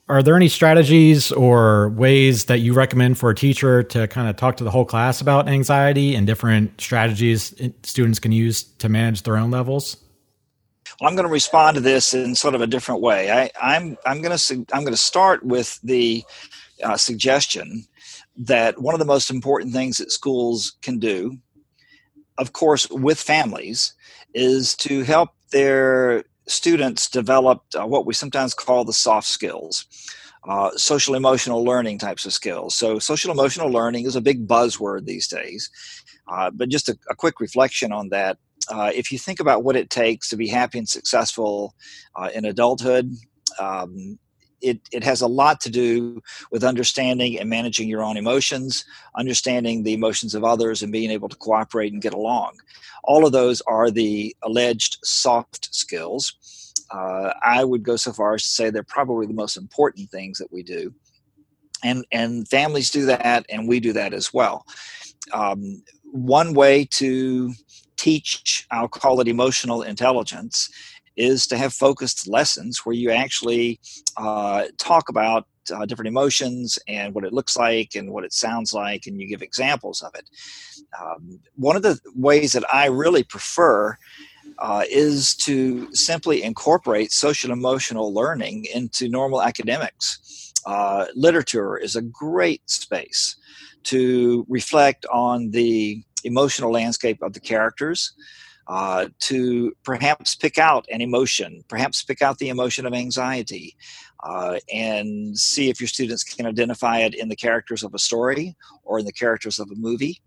are 0.09 0.23
there 0.23 0.37
any 0.37 0.49
strategies 0.49 1.33
or 1.33 1.90
ways 1.90 2.47
that 2.47 2.61
you 2.61 2.73
recommend 2.73 3.19
for 3.19 3.29
a 3.29 3.35
teacher 3.35 3.83
to 3.83 4.09
kind 4.09 4.31
of 4.31 4.37
talk 4.37 4.57
to 4.57 4.64
the 4.64 4.71
whole 4.71 4.87
class 4.87 5.21
about 5.21 5.49
anxiety 5.49 6.14
and 6.14 6.27
different 6.27 6.81
strategies 6.81 7.55
students 7.83 8.19
can 8.19 8.33
use 8.33 8.62
to 8.62 8.88
manage 8.88 9.23
their 9.25 9.37
own 9.37 9.51
levels? 9.51 9.99
Well, 11.00 11.09
I'm 11.09 11.16
going 11.16 11.26
to 11.26 11.33
respond 11.33 11.74
to 11.74 11.80
this 11.80 12.14
in 12.14 12.35
sort 12.35 12.54
of 12.54 12.61
a 12.61 12.66
different 12.66 13.00
way. 13.00 13.30
I, 13.30 13.44
am 13.44 13.50
I'm, 13.61 13.96
I'm 14.07 14.22
going 14.22 14.37
to 14.37 14.66
I'm 14.72 14.83
going 14.83 14.92
to 14.92 14.96
start 14.96 15.44
with 15.44 15.80
the 15.83 16.24
uh, 16.83 16.96
suggestion 16.96 17.87
that 18.37 18.80
one 18.80 18.94
of 18.94 19.00
the 19.00 19.07
most 19.07 19.30
important 19.30 19.72
things 19.72 19.98
that 19.98 20.12
schools 20.12 20.76
can 20.83 20.98
do, 20.98 21.38
of 22.38 22.52
course, 22.52 22.88
with 22.90 23.20
families, 23.20 23.94
is 24.35 24.74
to 24.76 25.02
help 25.02 25.30
their 25.50 26.24
students 26.46 27.09
develop 27.09 27.62
uh, 27.74 27.87
what 27.87 28.07
we 28.07 28.14
sometimes 28.14 28.54
call 28.54 28.85
the 28.85 28.92
soft 28.92 29.26
skills. 29.26 29.87
Uh, 30.46 30.70
social 30.76 31.14
emotional 31.14 31.64
learning 31.64 31.98
types 31.98 32.26
of 32.26 32.33
skills. 32.33 32.74
So, 32.74 32.98
social 32.98 33.30
emotional 33.30 33.70
learning 33.70 34.04
is 34.04 34.14
a 34.14 34.20
big 34.20 34.46
buzzword 34.46 35.07
these 35.07 35.26
days. 35.26 35.70
Uh, 36.30 36.50
but 36.50 36.68
just 36.68 36.88
a, 36.88 36.98
a, 37.09 37.14
quick 37.14 37.40
reflection 37.40 37.92
on 37.92 38.11
that 38.11 38.38
uh, 38.70 38.90
if 38.94 39.12
you 39.12 39.18
think 39.18 39.40
about 39.40 39.64
what 39.64 39.77
it 39.77 39.90
takes 39.90 40.29
to 40.29 40.37
be 40.37 40.48
happy 40.48 40.79
and 40.79 40.88
successful 40.88 41.74
uh, 42.16 42.31
in 42.35 42.44
adulthood, 42.44 43.12
um, 43.59 44.18
it, 44.61 44.81
it 44.92 45.05
has 45.05 45.20
a 45.20 45.27
lot 45.27 45.61
to 45.61 45.70
do 45.70 46.22
with 46.50 46.64
understanding 46.64 47.38
and 47.38 47.50
managing 47.50 47.88
your 47.88 48.03
own 48.03 48.16
emotions, 48.16 48.85
understanding 49.16 49.83
the 49.83 49.92
emotions 49.92 50.35
of 50.35 50.42
others, 50.42 50.83
and 50.83 50.90
being 50.90 51.11
able 51.11 51.29
to 51.29 51.37
cooperate 51.37 51.92
and 51.92 52.03
get 52.03 52.14
along. 52.14 52.57
All 53.05 53.27
of 53.27 53.33
those 53.33 53.61
are 53.62 53.90
the 53.90 54.35
alleged 54.42 54.98
soft 55.05 55.74
skills. 55.74 56.72
Uh, 56.90 57.35
I 57.42 57.64
would 57.64 57.83
go 57.83 57.96
so 57.96 58.12
far 58.12 58.35
as 58.35 58.42
to 58.42 58.48
say 58.48 58.70
they're 58.70 58.83
probably 58.83 59.27
the 59.27 59.35
most 59.35 59.57
important 59.57 60.11
things 60.11 60.38
that 60.38 60.53
we 60.53 60.62
do. 60.62 60.94
And, 61.83 62.07
and 62.11 62.48
families 62.48 62.90
do 62.90 63.05
that, 63.07 63.44
and 63.50 63.68
we 63.68 63.79
do 63.81 63.92
that 63.92 64.14
as 64.14 64.33
well. 64.33 64.64
Um, 65.33 65.83
one 66.05 66.55
way 66.55 66.87
to 66.92 67.53
teach, 68.05 68.67
I'll 68.71 68.88
call 68.88 69.21
it 69.21 69.29
emotional 69.29 69.81
intelligence, 69.83 70.69
is 71.17 71.47
to 71.47 71.57
have 71.57 71.73
focused 71.73 72.29
lessons 72.29 72.81
where 72.85 72.95
you 72.95 73.11
actually 73.11 73.81
uh, 74.17 74.64
talk 74.79 75.09
about 75.09 75.47
uh, 75.75 75.87
different 75.87 76.09
emotions 76.09 76.79
and 76.87 77.14
what 77.14 77.25
it 77.25 77.33
looks 77.33 77.57
like 77.57 77.90
and 77.95 78.12
what 78.12 78.25
it 78.25 78.33
sounds 78.33 78.75
like, 78.75 79.07
and 79.07 79.19
you 79.19 79.27
give 79.27 79.43
examples 79.43 80.03
of 80.03 80.12
it. 80.14 80.29
Um, 81.01 81.40
one 81.55 81.77
of 81.77 81.83
the 81.83 81.99
ways 82.14 82.53
that 82.53 82.64
I 82.73 82.87
really 82.87 83.25
prefer 83.25 83.97
uh, 84.59 84.83
is 84.90 85.35
to 85.37 85.88
simply 85.95 86.43
incorporate 86.43 87.11
social 87.11 87.53
emotional 87.53 88.12
learning 88.12 88.67
into 88.75 89.09
normal 89.09 89.40
academics. 89.43 90.53
Uh, 90.67 91.07
literature 91.14 91.79
is 91.79 91.97
a 91.97 92.03
great 92.03 92.62
space 92.69 93.37
to 93.85 94.45
reflect 94.49 95.07
on 95.07 95.51
the 95.51 96.03
emotional 96.25 96.73
landscape 96.73 97.23
of 97.23 97.33
the 97.33 97.41
characters, 97.41 98.13
uh, 98.67 99.09
to 99.21 99.73
perhaps 99.85 100.35
pick 100.35 100.59
out 100.59 100.87
an 100.91 101.01
emotion, 101.01 101.63
perhaps 101.69 102.03
pick 102.03 102.23
out 102.23 102.39
the 102.39 102.49
emotion 102.49 102.87
of 102.87 102.95
anxiety, 102.95 103.77
uh, 104.25 104.59
and 104.73 105.39
see 105.39 105.69
if 105.69 105.81
your 105.81 105.89
students 105.89 106.25
can 106.25 106.47
identify 106.47 106.99
it 107.01 107.15
in 107.15 107.29
the 107.29 107.37
characters 107.37 107.83
of 107.83 107.95
a 107.95 107.99
story 107.99 108.57
or 108.83 108.99
in 108.99 109.05
the 109.05 109.13
characters 109.13 109.59
of 109.59 109.71
a 109.71 109.75
movie. 109.75 110.21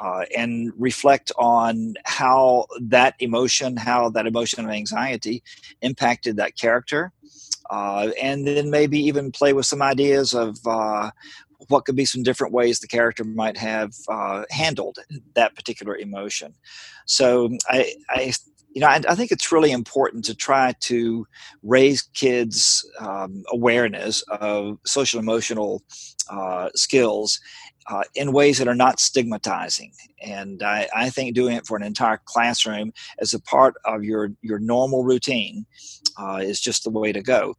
Uh, 0.00 0.24
and 0.36 0.72
reflect 0.76 1.30
on 1.38 1.94
how 2.04 2.66
that 2.80 3.14
emotion, 3.20 3.76
how 3.76 4.10
that 4.10 4.26
emotion 4.26 4.64
of 4.64 4.70
anxiety 4.70 5.40
impacted 5.82 6.36
that 6.36 6.56
character. 6.58 7.12
Uh, 7.70 8.10
and 8.20 8.44
then 8.44 8.68
maybe 8.70 8.98
even 8.98 9.30
play 9.30 9.52
with 9.52 9.66
some 9.66 9.80
ideas 9.80 10.34
of 10.34 10.58
uh, 10.66 11.10
what 11.68 11.84
could 11.84 11.96
be 11.96 12.04
some 12.04 12.22
different 12.22 12.52
ways 12.52 12.80
the 12.80 12.86
character 12.86 13.24
might 13.24 13.56
have 13.56 13.92
uh, 14.08 14.44
handled 14.50 14.98
that 15.34 15.54
particular 15.54 15.96
emotion. 15.96 16.54
So 17.06 17.50
I, 17.68 17.94
I 18.10 18.32
you 18.74 18.80
know, 18.80 18.88
I, 18.88 19.00
I, 19.08 19.14
think 19.14 19.30
it's 19.30 19.52
really 19.52 19.70
important 19.70 20.24
to 20.24 20.34
try 20.34 20.74
to 20.80 21.26
raise 21.62 22.02
kids' 22.02 22.84
um, 22.98 23.44
awareness 23.50 24.22
of 24.22 24.78
social 24.84 25.20
emotional 25.20 25.82
uh, 26.28 26.70
skills 26.74 27.40
uh, 27.86 28.02
in 28.14 28.32
ways 28.32 28.58
that 28.58 28.68
are 28.68 28.74
not 28.74 29.00
stigmatizing. 29.00 29.92
And 30.22 30.62
I, 30.62 30.88
I, 30.94 31.10
think 31.10 31.34
doing 31.34 31.54
it 31.56 31.66
for 31.66 31.76
an 31.76 31.82
entire 31.82 32.20
classroom 32.24 32.92
as 33.18 33.34
a 33.34 33.40
part 33.40 33.74
of 33.84 34.04
your, 34.04 34.30
your 34.40 34.58
normal 34.58 35.04
routine 35.04 35.66
uh, 36.18 36.40
is 36.42 36.60
just 36.60 36.84
the 36.84 36.90
way 36.90 37.12
to 37.12 37.22
go. 37.22 37.54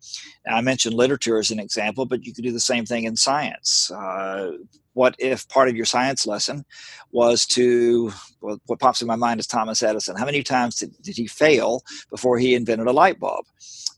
Now, 0.46 0.56
I 0.56 0.62
mentioned 0.62 0.96
literature 0.96 1.38
as 1.38 1.52
an 1.52 1.60
example, 1.60 2.06
but 2.06 2.26
you 2.26 2.34
could 2.34 2.44
do 2.44 2.52
the 2.52 2.60
same 2.60 2.86
thing 2.86 3.04
in 3.04 3.16
science. 3.16 3.92
Uh, 3.92 4.54
what 4.94 5.14
if 5.20 5.48
part 5.50 5.68
of 5.68 5.76
your 5.76 5.86
science 5.86 6.26
lesson 6.26 6.66
was 7.12 7.46
to 7.46 8.12
well, 8.42 8.60
what 8.66 8.80
pops 8.80 9.02
in 9.02 9.08
my 9.08 9.16
mind 9.16 9.40
is 9.40 9.46
thomas 9.46 9.84
edison 9.84 10.16
how 10.16 10.26
many 10.26 10.42
times 10.42 10.78
did, 10.78 10.96
did 11.02 11.18
he 11.18 11.28
fail 11.28 11.84
before 12.10 12.40
he 12.40 12.56
invented 12.56 12.88
a 12.88 12.92
light 12.92 13.20
bulb 13.20 13.46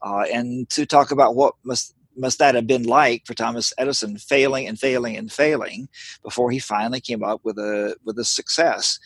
uh, 0.01 0.25
and 0.33 0.69
to 0.69 0.85
talk 0.85 1.11
about 1.11 1.35
what 1.35 1.53
must 1.63 1.93
must 2.17 2.39
that 2.39 2.55
have 2.55 2.67
been 2.67 2.83
like 2.83 3.25
for 3.25 3.33
Thomas 3.33 3.73
Edison 3.77 4.17
failing 4.17 4.67
and 4.67 4.79
failing 4.79 5.15
and 5.15 5.31
failing 5.31 5.87
before 6.23 6.51
he 6.51 6.59
finally 6.59 6.99
came 6.99 7.23
up 7.23 7.41
with 7.43 7.57
a 7.57 7.95
with 8.03 8.17
a 8.19 8.25
success? 8.25 8.99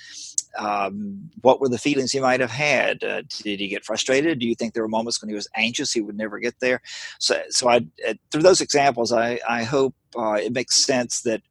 Um, 0.58 1.30
what 1.42 1.62
were 1.62 1.70
the 1.70 1.78
feelings 1.78 2.12
he 2.12 2.20
might 2.20 2.42
have 2.42 2.52
had? 2.52 3.04
Uh, 3.04 3.22
did 3.44 3.60
he 3.60 3.68
get 3.68 3.86
frustrated? 3.86 4.40
Do 4.40 4.48
you 4.48 4.56
think 4.56 4.74
there 4.74 4.84
were 4.84 4.90
moments 4.90 5.22
when 5.22 5.30
he 5.30 5.36
was 5.36 5.48
anxious 5.56 5.94
he 5.94 6.02
would 6.02 6.18
never 6.18 6.40
get 6.40 6.60
there? 6.60 6.82
So, 7.20 7.42
so 7.50 7.70
I 7.70 7.86
uh, 8.08 8.16
through 8.32 8.44
those 8.44 8.62
examples, 8.62 9.12
I 9.12 9.40
I 9.48 9.64
hope 9.64 9.96
uh, 10.18 10.34
it 10.34 10.54
makes 10.54 10.84
sense 10.84 11.22
that 11.22 11.42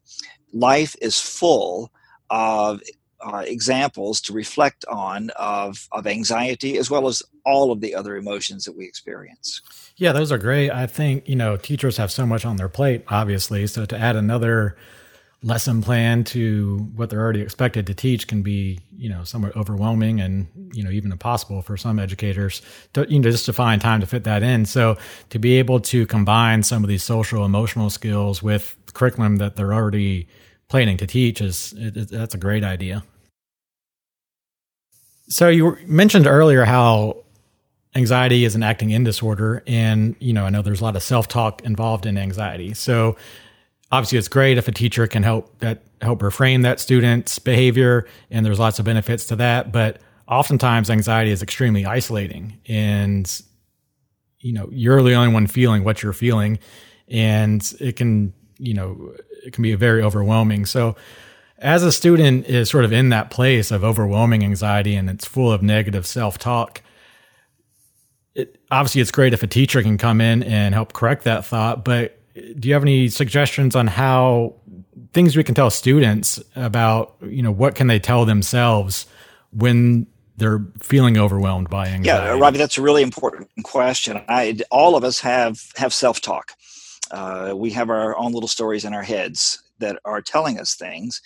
life 0.53 0.96
is 1.01 1.20
full 1.20 1.90
of 2.31 2.83
uh, 3.23 3.45
examples 3.47 4.21
to 4.23 4.33
reflect 4.33 4.85
on 4.87 5.31
of, 5.37 5.89
of 5.93 6.07
anxiety 6.07 6.79
as 6.79 6.91
well 6.91 7.07
as 7.07 7.23
all 7.45 7.73
of 7.73 7.81
the 7.81 7.95
other 7.95 8.17
emotions 8.17 8.65
that 8.65 8.77
we 8.77 8.85
experience. 8.85 9.61
Yeah, 9.97 10.13
those 10.13 10.33
are 10.33 10.39
great. 10.39 10.71
I 10.71 10.87
think, 10.87 11.29
you 11.29 11.37
know, 11.37 11.57
teachers 11.57 11.97
have 11.97 12.11
so 12.11 12.27
much 12.27 12.45
on 12.45 12.57
their 12.57 12.69
plate, 12.69 13.05
obviously. 13.09 13.67
So 13.67 13.85
to 13.85 13.99
add 13.99 14.17
another 14.17 14.77
lesson 15.43 15.83
plan 15.83 16.23
to 16.23 16.91
what 16.95 17.09
they're 17.09 17.21
already 17.21 17.41
expected 17.41 17.87
to 17.87 17.95
teach 17.95 18.29
can 18.29 18.43
be, 18.43 18.79
you 18.97 19.09
know, 19.09 19.25
somewhat 19.25 19.57
overwhelming 19.57 20.21
and, 20.21 20.47
you 20.75 20.83
know, 20.83 20.91
even 20.91 21.13
impossible 21.13 21.63
for 21.63 21.77
some 21.77 21.99
educators 21.99 22.61
to, 22.93 23.11
you 23.11 23.19
know, 23.19 23.31
just 23.31 23.47
to 23.47 23.53
find 23.53 23.81
time 23.81 24.01
to 24.01 24.07
fit 24.07 24.25
that 24.25 24.43
in. 24.43 24.67
So 24.67 24.99
to 25.31 25.39
be 25.39 25.59
able 25.59 25.81
to 25.81 26.07
combine 26.07 26.63
some 26.63 26.85
of 26.85 26.89
these 26.89 27.03
social 27.03 27.45
emotional 27.45 27.89
skills 27.89 28.43
with 28.43 28.77
curriculum 28.93 29.37
that 29.37 29.57
they're 29.57 29.73
already 29.73 30.29
planning 30.69 30.97
to 30.99 31.07
teach 31.07 31.41
is 31.41 31.75
it, 31.77 31.97
it, 31.97 32.09
that's 32.11 32.35
a 32.35 32.39
great 32.39 32.63
idea. 32.63 33.03
So 35.31 35.49
you 35.49 35.79
mentioned 35.87 36.27
earlier 36.27 36.64
how 36.64 37.25
anxiety 37.95 38.45
is 38.45 38.57
an 38.57 38.64
acting 38.64 38.90
in 38.90 39.05
disorder, 39.05 39.62
and 39.66 40.16
you 40.19 40.33
know 40.33 40.45
I 40.45 40.51
know 40.51 40.61
there's 40.61 40.81
a 40.81 40.85
lot 40.85 40.97
of 40.97 41.05
self 41.05 41.29
talk 41.29 41.62
involved 41.62 42.05
in 42.05 42.19
anxiety. 42.19 42.75
So 42.75 43.16
obviously, 43.93 44.19
it's 44.19 44.29
great 44.29 44.59
if 44.59 44.66
a 44.66 44.73
teacher 44.73 45.07
can 45.07 45.23
help 45.23 45.57
that 45.61 45.83
help 46.03 46.19
reframe 46.21 46.64
that 46.64 46.81
student's 46.81 47.38
behavior, 47.38 48.07
and 48.29 48.45
there's 48.45 48.59
lots 48.59 48.81
of 48.81 48.85
benefits 48.85 49.27
to 49.27 49.37
that. 49.37 49.71
But 49.71 50.01
oftentimes, 50.27 50.90
anxiety 50.90 51.31
is 51.31 51.45
extremely 51.45 51.87
isolating, 51.87 52.59
and 52.66 53.43
you 54.40 54.53
know 54.53 54.69
you're 54.73 55.01
the 55.01 55.14
only 55.14 55.33
one 55.33 55.47
feeling 55.47 55.85
what 55.85 56.03
you're 56.03 56.12
feeling, 56.12 56.59
and 57.07 57.73
it 57.79 57.95
can 57.95 58.33
you 58.59 58.75
know 58.75 59.14
it 59.47 59.53
can 59.53 59.62
be 59.62 59.77
very 59.77 60.03
overwhelming. 60.03 60.66
So 60.66 60.97
as 61.61 61.83
a 61.83 61.92
student 61.92 62.46
is 62.46 62.70
sort 62.70 62.85
of 62.85 62.92
in 62.92 63.11
that 63.11 63.31
place 63.31 63.70
of 63.70 63.85
overwhelming 63.85 64.42
anxiety 64.42 64.96
and 64.96 65.11
it's 65.11 65.27
full 65.27 65.53
of 65.53 65.62
negative 65.62 66.07
self-talk 66.07 66.83
it, 68.35 68.59
obviously 68.70 69.01
it's 69.01 69.11
great 69.11 69.33
if 69.33 69.42
a 69.42 69.46
teacher 69.46 69.83
can 69.83 69.99
come 69.99 70.20
in 70.20 70.42
and 70.42 70.75
help 70.75 70.92
correct 70.92 71.25
that 71.25 71.44
thought 71.44 71.85
but 71.85 72.18
do 72.59 72.68
you 72.68 72.75
have 72.75 72.83
any 72.83 73.09
suggestions 73.09 73.77
on 73.77 73.87
how 73.87 74.55
things 75.12 75.37
we 75.37 75.44
can 75.44 75.55
tell 75.55 75.70
students 75.70 76.40
about 76.57 77.16
you 77.23 77.42
know 77.42 77.53
what 77.53 77.75
can 77.75 77.87
they 77.87 77.99
tell 77.99 78.25
themselves 78.25 79.07
when 79.53 80.07
they're 80.37 80.64
feeling 80.81 81.18
overwhelmed 81.18 81.68
by 81.68 81.88
anxiety? 81.88 82.07
Yeah 82.07 82.38
robbie 82.38 82.59
that's 82.59 82.79
a 82.79 82.83
really 82.83 83.03
important 83.03 83.51
question. 83.64 84.23
I, 84.29 84.59
all 84.70 84.96
of 84.96 85.05
us 85.05 85.20
have 85.20 85.61
have 85.77 85.92
self-talk. 85.92 86.53
Uh, 87.11 87.53
we 87.57 87.70
have 87.70 87.90
our 87.90 88.16
own 88.16 88.33
little 88.33 88.49
stories 88.49 88.85
in 88.85 88.94
our 88.94 89.03
heads 89.03 89.61
that 89.81 89.99
are 90.05 90.23
telling 90.23 90.59
us 90.59 90.75
things. 90.75 91.20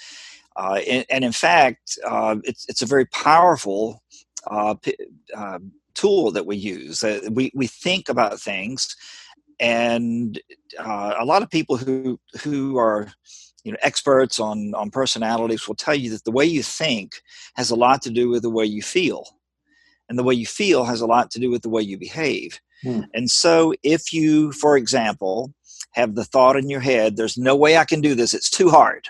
Uh, 0.57 0.81
and, 0.89 1.05
and, 1.11 1.25
in 1.25 1.33
fact, 1.33 1.99
uh, 2.07 2.37
it's, 2.45 2.69
it's 2.69 2.83
a 2.83 2.87
very 2.87 3.07
powerful 3.07 4.03
uh, 4.47 4.75
p- 4.75 4.97
uh, 5.37 5.59
tool 5.95 6.31
that 6.31 6.47
we 6.47 6.57
use. 6.57 7.03
we, 7.31 7.51
we 7.55 7.67
think 7.67 8.09
about 8.09 8.41
things, 8.41 8.97
and 9.59 10.41
uh, 10.79 11.15
a 11.19 11.25
lot 11.25 11.43
of 11.43 11.51
people 11.51 11.77
who, 11.77 12.19
who 12.43 12.77
are 12.79 13.09
you 13.65 13.73
know, 13.73 13.79
experts 13.81 14.39
on, 14.39 14.75
on 14.75 14.91
personalities 14.91 15.67
will 15.67 15.75
tell 15.75 15.95
you 15.95 16.11
that 16.11 16.25
the 16.25 16.31
way 16.31 16.45
you 16.45 16.63
think 16.63 17.23
has 17.55 17.71
a 17.71 17.77
lot 17.77 18.03
to 18.03 18.11
do 18.11 18.29
with 18.29 18.43
the 18.43 18.51
way 18.51 18.65
you 18.65 18.83
feel. 18.83 19.27
And 20.09 20.19
the 20.19 20.23
way 20.23 20.35
you 20.35 20.45
feel 20.45 20.85
has 20.85 21.01
a 21.01 21.07
lot 21.07 21.31
to 21.31 21.41
do 21.41 21.51
with 21.51 21.63
the 21.63 21.71
way 21.71 21.81
you 21.81 21.97
behave. 21.97 22.61
Hmm. 22.83 23.03
And 23.15 23.31
so, 23.31 23.73
if 23.83 24.13
you, 24.13 24.53
for 24.53 24.77
example, 24.77 25.55
have 25.93 26.15
the 26.15 26.27
thought 26.27 26.57
in 26.57 26.69
your 26.69 26.81
head, 26.81 27.17
there's 27.17 27.39
no 27.39 27.57
way 27.57 27.79
I 27.79 27.87
can 27.87 28.03
do 28.03 28.15
this, 28.15 28.35
it's 28.35 28.51
too 28.51 28.69
hard. 28.69 29.09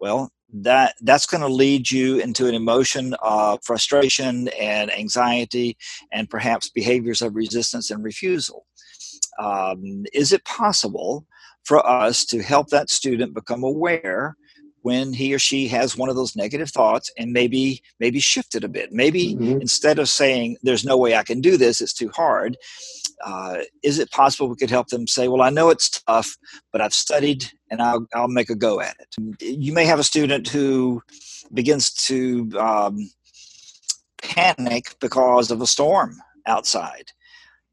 Well, 0.00 0.32
that 0.62 0.94
that's 1.02 1.26
going 1.26 1.40
to 1.40 1.48
lead 1.48 1.90
you 1.90 2.18
into 2.18 2.46
an 2.46 2.54
emotion 2.54 3.14
of 3.22 3.58
frustration 3.64 4.48
and 4.60 4.92
anxiety 4.92 5.76
and 6.12 6.30
perhaps 6.30 6.70
behaviors 6.70 7.20
of 7.22 7.34
resistance 7.34 7.90
and 7.90 8.04
refusal. 8.04 8.64
Um, 9.40 10.04
is 10.12 10.32
it 10.32 10.44
possible 10.44 11.26
for 11.64 11.84
us 11.84 12.24
to 12.26 12.42
help 12.42 12.68
that 12.68 12.88
student 12.88 13.34
become 13.34 13.64
aware 13.64 14.36
when 14.84 15.12
he 15.12 15.34
or 15.34 15.38
she 15.38 15.66
has 15.66 15.96
one 15.96 16.10
of 16.10 16.16
those 16.16 16.36
negative 16.36 16.70
thoughts 16.70 17.10
and 17.18 17.32
maybe 17.32 17.82
maybe 17.98 18.20
shift 18.20 18.54
it 18.54 18.64
a 18.64 18.68
bit. 18.68 18.92
Maybe 18.92 19.34
mm-hmm. 19.34 19.60
instead 19.60 19.98
of 19.98 20.08
saying 20.08 20.58
there's 20.62 20.84
no 20.84 20.96
way 20.96 21.14
i 21.16 21.22
can 21.22 21.40
do 21.40 21.56
this 21.56 21.80
it's 21.80 21.92
too 21.92 22.10
hard 22.10 22.56
uh, 23.24 23.58
is 23.82 23.98
it 23.98 24.10
possible 24.10 24.48
we 24.48 24.56
could 24.56 24.70
help 24.70 24.88
them 24.88 25.06
say 25.06 25.28
well 25.28 25.42
i 25.42 25.50
know 25.50 25.70
it's 25.70 25.88
tough 25.88 26.36
but 26.72 26.80
i've 26.80 26.94
studied 26.94 27.50
and 27.70 27.80
i'll, 27.80 28.06
I'll 28.14 28.28
make 28.28 28.50
a 28.50 28.54
go 28.54 28.80
at 28.80 28.96
it. 29.00 29.40
You 29.40 29.72
may 29.72 29.84
have 29.84 29.98
a 29.98 30.04
student 30.04 30.48
who 30.48 31.02
begins 31.52 31.92
to 32.08 32.50
um, 32.58 33.10
panic 34.22 34.96
because 35.00 35.50
of 35.50 35.60
a 35.60 35.66
storm 35.66 36.16
outside 36.46 37.12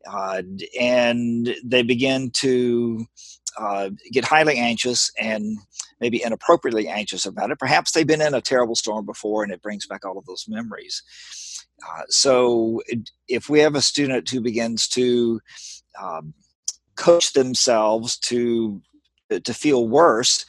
uh, 0.10 0.42
and 0.80 1.56
they 1.64 1.84
begin 1.84 2.32
to 2.32 3.06
uh, 3.58 3.90
get 4.12 4.26
highly 4.26 4.58
anxious 4.58 5.12
and 5.20 5.58
maybe 6.00 6.24
inappropriately 6.24 6.88
anxious 6.88 7.26
about 7.26 7.52
it. 7.52 7.60
Perhaps 7.60 7.92
they've 7.92 8.08
been 8.08 8.22
in 8.22 8.34
a 8.34 8.42
terrible 8.42 8.76
storm 8.76 9.06
before 9.06 9.44
and 9.44 9.52
it 9.52 9.62
brings 9.62 9.86
back 9.86 10.06
all 10.06 10.18
of 10.18 10.26
those 10.26 10.46
memories. 10.48 11.04
Uh, 11.84 12.04
so, 12.10 12.82
if 13.28 13.50
we 13.50 13.60
have 13.60 13.76
a 13.76 13.82
student 13.82 14.30
who 14.30 14.40
begins 14.40 14.88
to 14.88 15.42
um, 16.02 16.34
coach 16.96 17.34
themselves 17.34 18.18
to 18.18 18.82
to 19.30 19.54
feel 19.54 19.88
worse, 19.88 20.46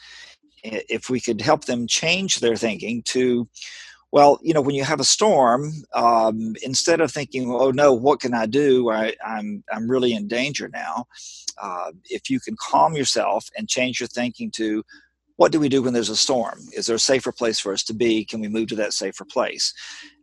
if 0.63 1.09
we 1.09 1.19
could 1.19 1.41
help 1.41 1.65
them 1.65 1.87
change 1.87 2.39
their 2.39 2.55
thinking 2.55 3.01
to 3.03 3.47
Well, 4.13 4.39
you 4.43 4.53
know, 4.53 4.61
when 4.61 4.75
you 4.75 4.83
have 4.83 4.99
a 4.99 5.03
storm, 5.05 5.73
um, 5.95 6.55
instead 6.61 7.01
of 7.01 7.11
thinking, 7.11 7.51
"Oh 7.51 7.71
no, 7.71 7.93
what 7.95 8.19
can 8.21 8.35
I 8.35 8.45
do? 8.45 8.91
I, 8.91 9.07
am 9.07 9.13
I'm, 9.25 9.63
I'm 9.73 9.91
really 9.91 10.13
in 10.13 10.27
danger 10.27 10.69
now," 10.71 11.07
uh, 11.59 11.91
if 12.11 12.29
you 12.29 12.39
can 12.39 12.55
calm 12.61 12.95
yourself 12.95 13.49
and 13.57 13.67
change 13.67 13.99
your 13.99 14.07
thinking 14.07 14.51
to, 14.51 14.83
"What 15.37 15.51
do 15.51 15.59
we 15.59 15.67
do 15.67 15.81
when 15.81 15.93
there's 15.93 16.09
a 16.11 16.15
storm? 16.15 16.59
Is 16.73 16.85
there 16.85 16.97
a 16.97 16.99
safer 16.99 17.31
place 17.31 17.59
for 17.59 17.73
us 17.73 17.83
to 17.85 17.93
be? 17.95 18.23
Can 18.23 18.39
we 18.39 18.49
move 18.49 18.67
to 18.69 18.75
that 18.75 18.93
safer 18.93 19.25
place?" 19.25 19.73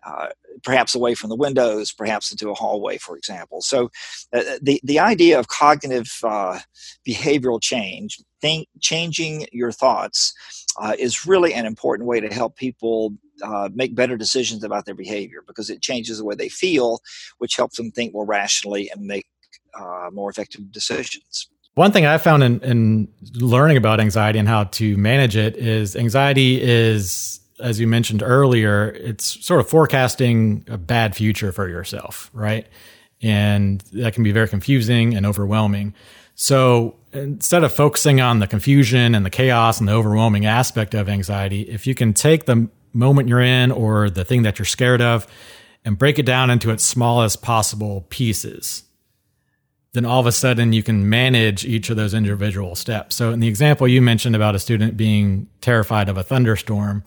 Uh, 0.06 0.28
perhaps 0.62 0.94
away 0.94 1.14
from 1.14 1.30
the 1.30 1.36
windows, 1.36 1.92
perhaps 1.92 2.30
into 2.30 2.50
a 2.50 2.54
hallway, 2.54 2.98
for 2.98 3.16
example. 3.16 3.60
So, 3.60 3.90
uh, 4.32 4.42
the 4.62 4.80
the 4.84 5.00
idea 5.00 5.38
of 5.40 5.48
cognitive 5.48 6.12
uh, 6.22 6.60
behavioral 7.08 7.60
change, 7.60 8.20
think, 8.40 8.68
changing 8.80 9.46
your 9.52 9.72
thoughts, 9.72 10.34
uh, 10.80 10.94
is 10.98 11.26
really 11.26 11.52
an 11.54 11.66
important 11.66 12.08
way 12.08 12.20
to 12.20 12.32
help 12.32 12.56
people 12.56 13.14
uh, 13.42 13.68
make 13.74 13.94
better 13.94 14.16
decisions 14.16 14.64
about 14.64 14.86
their 14.86 14.94
behavior 14.94 15.42
because 15.46 15.70
it 15.70 15.82
changes 15.82 16.18
the 16.18 16.24
way 16.24 16.34
they 16.34 16.48
feel, 16.48 17.00
which 17.38 17.56
helps 17.56 17.76
them 17.76 17.90
think 17.90 18.12
more 18.12 18.26
rationally 18.26 18.90
and 18.90 19.02
make 19.02 19.26
uh, 19.78 20.08
more 20.12 20.30
effective 20.30 20.70
decisions. 20.72 21.48
One 21.74 21.92
thing 21.92 22.04
I 22.04 22.18
found 22.18 22.42
in, 22.42 22.60
in 22.60 23.08
learning 23.34 23.76
about 23.76 24.00
anxiety 24.00 24.38
and 24.38 24.48
how 24.48 24.64
to 24.64 24.96
manage 24.96 25.36
it 25.36 25.56
is 25.56 25.96
anxiety 25.96 26.60
is, 26.60 27.40
as 27.60 27.78
you 27.78 27.86
mentioned 27.86 28.22
earlier, 28.22 28.90
it's 28.90 29.44
sort 29.44 29.60
of 29.60 29.68
forecasting 29.68 30.64
a 30.68 30.76
bad 30.76 31.14
future 31.14 31.52
for 31.52 31.68
yourself, 31.68 32.30
right? 32.32 32.66
And 33.22 33.80
that 33.92 34.14
can 34.14 34.24
be 34.24 34.32
very 34.32 34.48
confusing 34.48 35.14
and 35.14 35.24
overwhelming. 35.24 35.94
So 36.42 36.96
instead 37.12 37.64
of 37.64 37.72
focusing 37.74 38.22
on 38.22 38.38
the 38.38 38.46
confusion 38.46 39.14
and 39.14 39.26
the 39.26 39.30
chaos 39.30 39.78
and 39.78 39.86
the 39.86 39.92
overwhelming 39.92 40.46
aspect 40.46 40.94
of 40.94 41.06
anxiety, 41.06 41.68
if 41.68 41.86
you 41.86 41.94
can 41.94 42.14
take 42.14 42.46
the 42.46 42.70
moment 42.94 43.28
you're 43.28 43.42
in 43.42 43.70
or 43.70 44.08
the 44.08 44.24
thing 44.24 44.40
that 44.44 44.58
you're 44.58 44.64
scared 44.64 45.02
of 45.02 45.26
and 45.84 45.98
break 45.98 46.18
it 46.18 46.24
down 46.24 46.48
into 46.48 46.70
its 46.70 46.82
smallest 46.82 47.42
possible 47.42 48.06
pieces, 48.08 48.84
then 49.92 50.06
all 50.06 50.18
of 50.18 50.24
a 50.24 50.32
sudden 50.32 50.72
you 50.72 50.82
can 50.82 51.10
manage 51.10 51.66
each 51.66 51.90
of 51.90 51.98
those 51.98 52.14
individual 52.14 52.74
steps. 52.74 53.16
So, 53.16 53.32
in 53.32 53.40
the 53.40 53.48
example 53.48 53.86
you 53.86 54.00
mentioned 54.00 54.34
about 54.34 54.54
a 54.54 54.58
student 54.58 54.96
being 54.96 55.46
terrified 55.60 56.08
of 56.08 56.16
a 56.16 56.22
thunderstorm, 56.22 57.04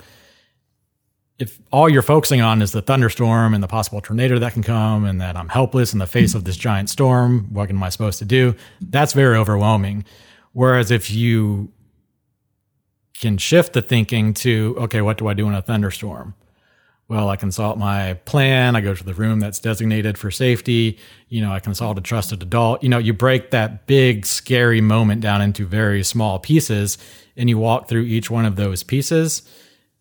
if 1.43 1.59
all 1.71 1.89
you're 1.89 2.01
focusing 2.01 2.39
on 2.39 2.61
is 2.61 2.71
the 2.71 2.81
thunderstorm 2.81 3.53
and 3.53 3.61
the 3.61 3.67
possible 3.67 3.99
tornado 3.99 4.39
that 4.39 4.53
can 4.53 4.63
come 4.63 5.03
and 5.03 5.19
that 5.19 5.35
I'm 5.35 5.49
helpless 5.49 5.91
in 5.91 5.99
the 5.99 6.07
face 6.07 6.35
of 6.35 6.45
this 6.45 6.55
giant 6.55 6.89
storm, 6.89 7.53
what 7.53 7.69
am 7.69 7.83
I 7.83 7.89
supposed 7.89 8.19
to 8.19 8.25
do? 8.25 8.55
That's 8.79 9.11
very 9.11 9.35
overwhelming. 9.35 10.05
Whereas 10.53 10.89
if 10.89 11.11
you 11.11 11.73
can 13.19 13.37
shift 13.37 13.73
the 13.73 13.81
thinking 13.81 14.33
to, 14.35 14.75
okay, 14.79 15.01
what 15.01 15.17
do 15.17 15.27
I 15.27 15.33
do 15.33 15.49
in 15.49 15.53
a 15.53 15.61
thunderstorm? 15.61 16.33
Well, 17.09 17.27
I 17.27 17.35
consult 17.35 17.77
my 17.77 18.13
plan. 18.23 18.77
I 18.77 18.81
go 18.81 18.95
to 18.95 19.03
the 19.03 19.13
room 19.13 19.41
that's 19.41 19.59
designated 19.59 20.17
for 20.17 20.31
safety. 20.31 20.97
You 21.27 21.41
know, 21.41 21.51
I 21.51 21.59
consult 21.59 21.97
a 21.97 22.01
trusted 22.01 22.41
adult. 22.41 22.81
You 22.81 22.87
know, 22.87 22.99
you 22.99 23.11
break 23.11 23.51
that 23.51 23.85
big, 23.85 24.25
scary 24.25 24.79
moment 24.79 25.19
down 25.19 25.41
into 25.41 25.65
very 25.65 26.03
small 26.03 26.39
pieces 26.39 26.97
and 27.35 27.49
you 27.49 27.57
walk 27.57 27.89
through 27.89 28.03
each 28.03 28.31
one 28.31 28.45
of 28.45 28.55
those 28.55 28.81
pieces. 28.83 29.41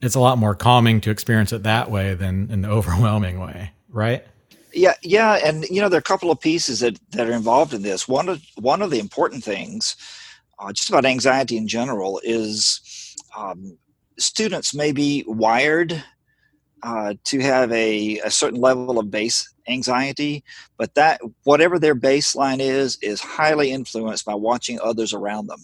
It's 0.03 0.17
a 0.17 0.21
lot 0.21 0.37
more 0.37 0.55
calming 0.55 1.01
to 1.03 1.11
experience 1.11 1.53
it 1.53 1.63
that 1.63 1.91
way 1.91 2.15
than 2.15 2.51
in 2.51 2.61
the 2.63 2.69
overwhelming 2.79 3.41
way, 3.41 3.71
right? 3.89 4.27
Yeah, 4.75 4.95
yeah, 5.03 5.39
and 5.45 5.65
you 5.65 5.81
know 5.81 5.89
there 5.89 5.99
are 5.99 6.01
a 6.01 6.03
couple 6.03 6.31
of 6.31 6.41
pieces 6.41 6.81
that, 6.81 6.99
that 7.11 7.29
are 7.29 7.33
involved 7.33 7.75
in 7.75 7.83
this. 7.83 8.09
One 8.09 8.29
of 8.29 8.43
one 8.57 8.83
of 8.83 8.91
the 8.91 8.99
important 8.99 9.45
things, 9.45 9.97
uh, 10.59 10.73
just 10.73 10.89
about 10.89 11.05
anxiety 11.05 11.57
in 11.57 11.69
general, 11.69 12.21
is 12.25 12.81
um, 13.37 13.77
students 14.19 14.75
may 14.75 14.93
be 14.93 15.25
wired 15.27 16.03
uh, 16.83 17.15
to 17.25 17.41
have 17.41 17.71
a, 17.73 18.19
a 18.21 18.31
certain 18.31 18.61
level 18.61 18.99
of 18.99 19.11
base 19.11 19.53
anxiety, 19.69 20.43
but 20.79 20.95
that 20.95 21.21
whatever 21.45 21.79
their 21.79 21.95
baseline 21.95 22.59
is 22.59 22.99
is 23.03 23.21
highly 23.21 23.71
influenced 23.71 24.25
by 24.25 24.35
watching 24.35 24.81
others 24.81 25.13
around 25.13 25.47
them. 25.47 25.61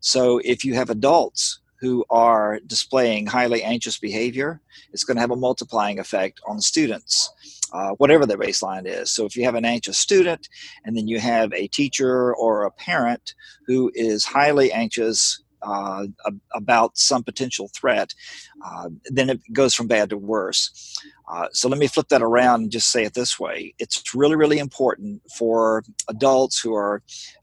So 0.00 0.40
if 0.44 0.64
you 0.64 0.74
have 0.74 0.90
adults 0.90 1.58
who 1.82 2.04
are 2.08 2.60
displaying 2.64 3.26
highly 3.26 3.62
anxious 3.62 3.98
behavior, 3.98 4.60
it's 4.92 5.02
going 5.02 5.16
to 5.16 5.20
have 5.20 5.32
a 5.32 5.36
multiplying 5.36 5.98
effect 5.98 6.40
on 6.46 6.60
students. 6.60 7.30
Uh, 7.74 7.92
whatever 7.92 8.26
their 8.26 8.36
baseline 8.36 8.86
is. 8.86 9.10
So, 9.10 9.24
if 9.24 9.34
you 9.34 9.44
have 9.44 9.54
an 9.54 9.64
anxious 9.64 9.96
student 9.96 10.46
and 10.84 10.94
then 10.94 11.08
you 11.08 11.18
have 11.20 11.54
a 11.54 11.68
teacher 11.68 12.34
or 12.34 12.64
a 12.64 12.70
parent 12.70 13.34
who 13.66 13.90
is 13.94 14.26
highly 14.26 14.70
anxious 14.70 15.42
uh, 15.62 16.04
about 16.54 16.98
some 16.98 17.24
potential 17.24 17.70
threat, 17.74 18.12
uh, 18.64 18.88
then 19.06 19.30
it 19.30 19.40
goes 19.52 19.74
from 19.74 19.86
bad 19.86 20.10
to 20.10 20.16
worse. 20.16 20.98
Uh, 21.32 21.48
so 21.52 21.68
let 21.68 21.78
me 21.78 21.86
flip 21.86 22.08
that 22.08 22.22
around 22.22 22.62
and 22.62 22.70
just 22.70 22.90
say 22.90 23.04
it 23.04 23.14
this 23.14 23.38
way 23.38 23.74
it's 23.78 24.14
really, 24.14 24.36
really 24.36 24.58
important 24.58 25.22
for 25.30 25.82
adults 26.08 26.60
who 26.60 26.74
are 26.74 27.02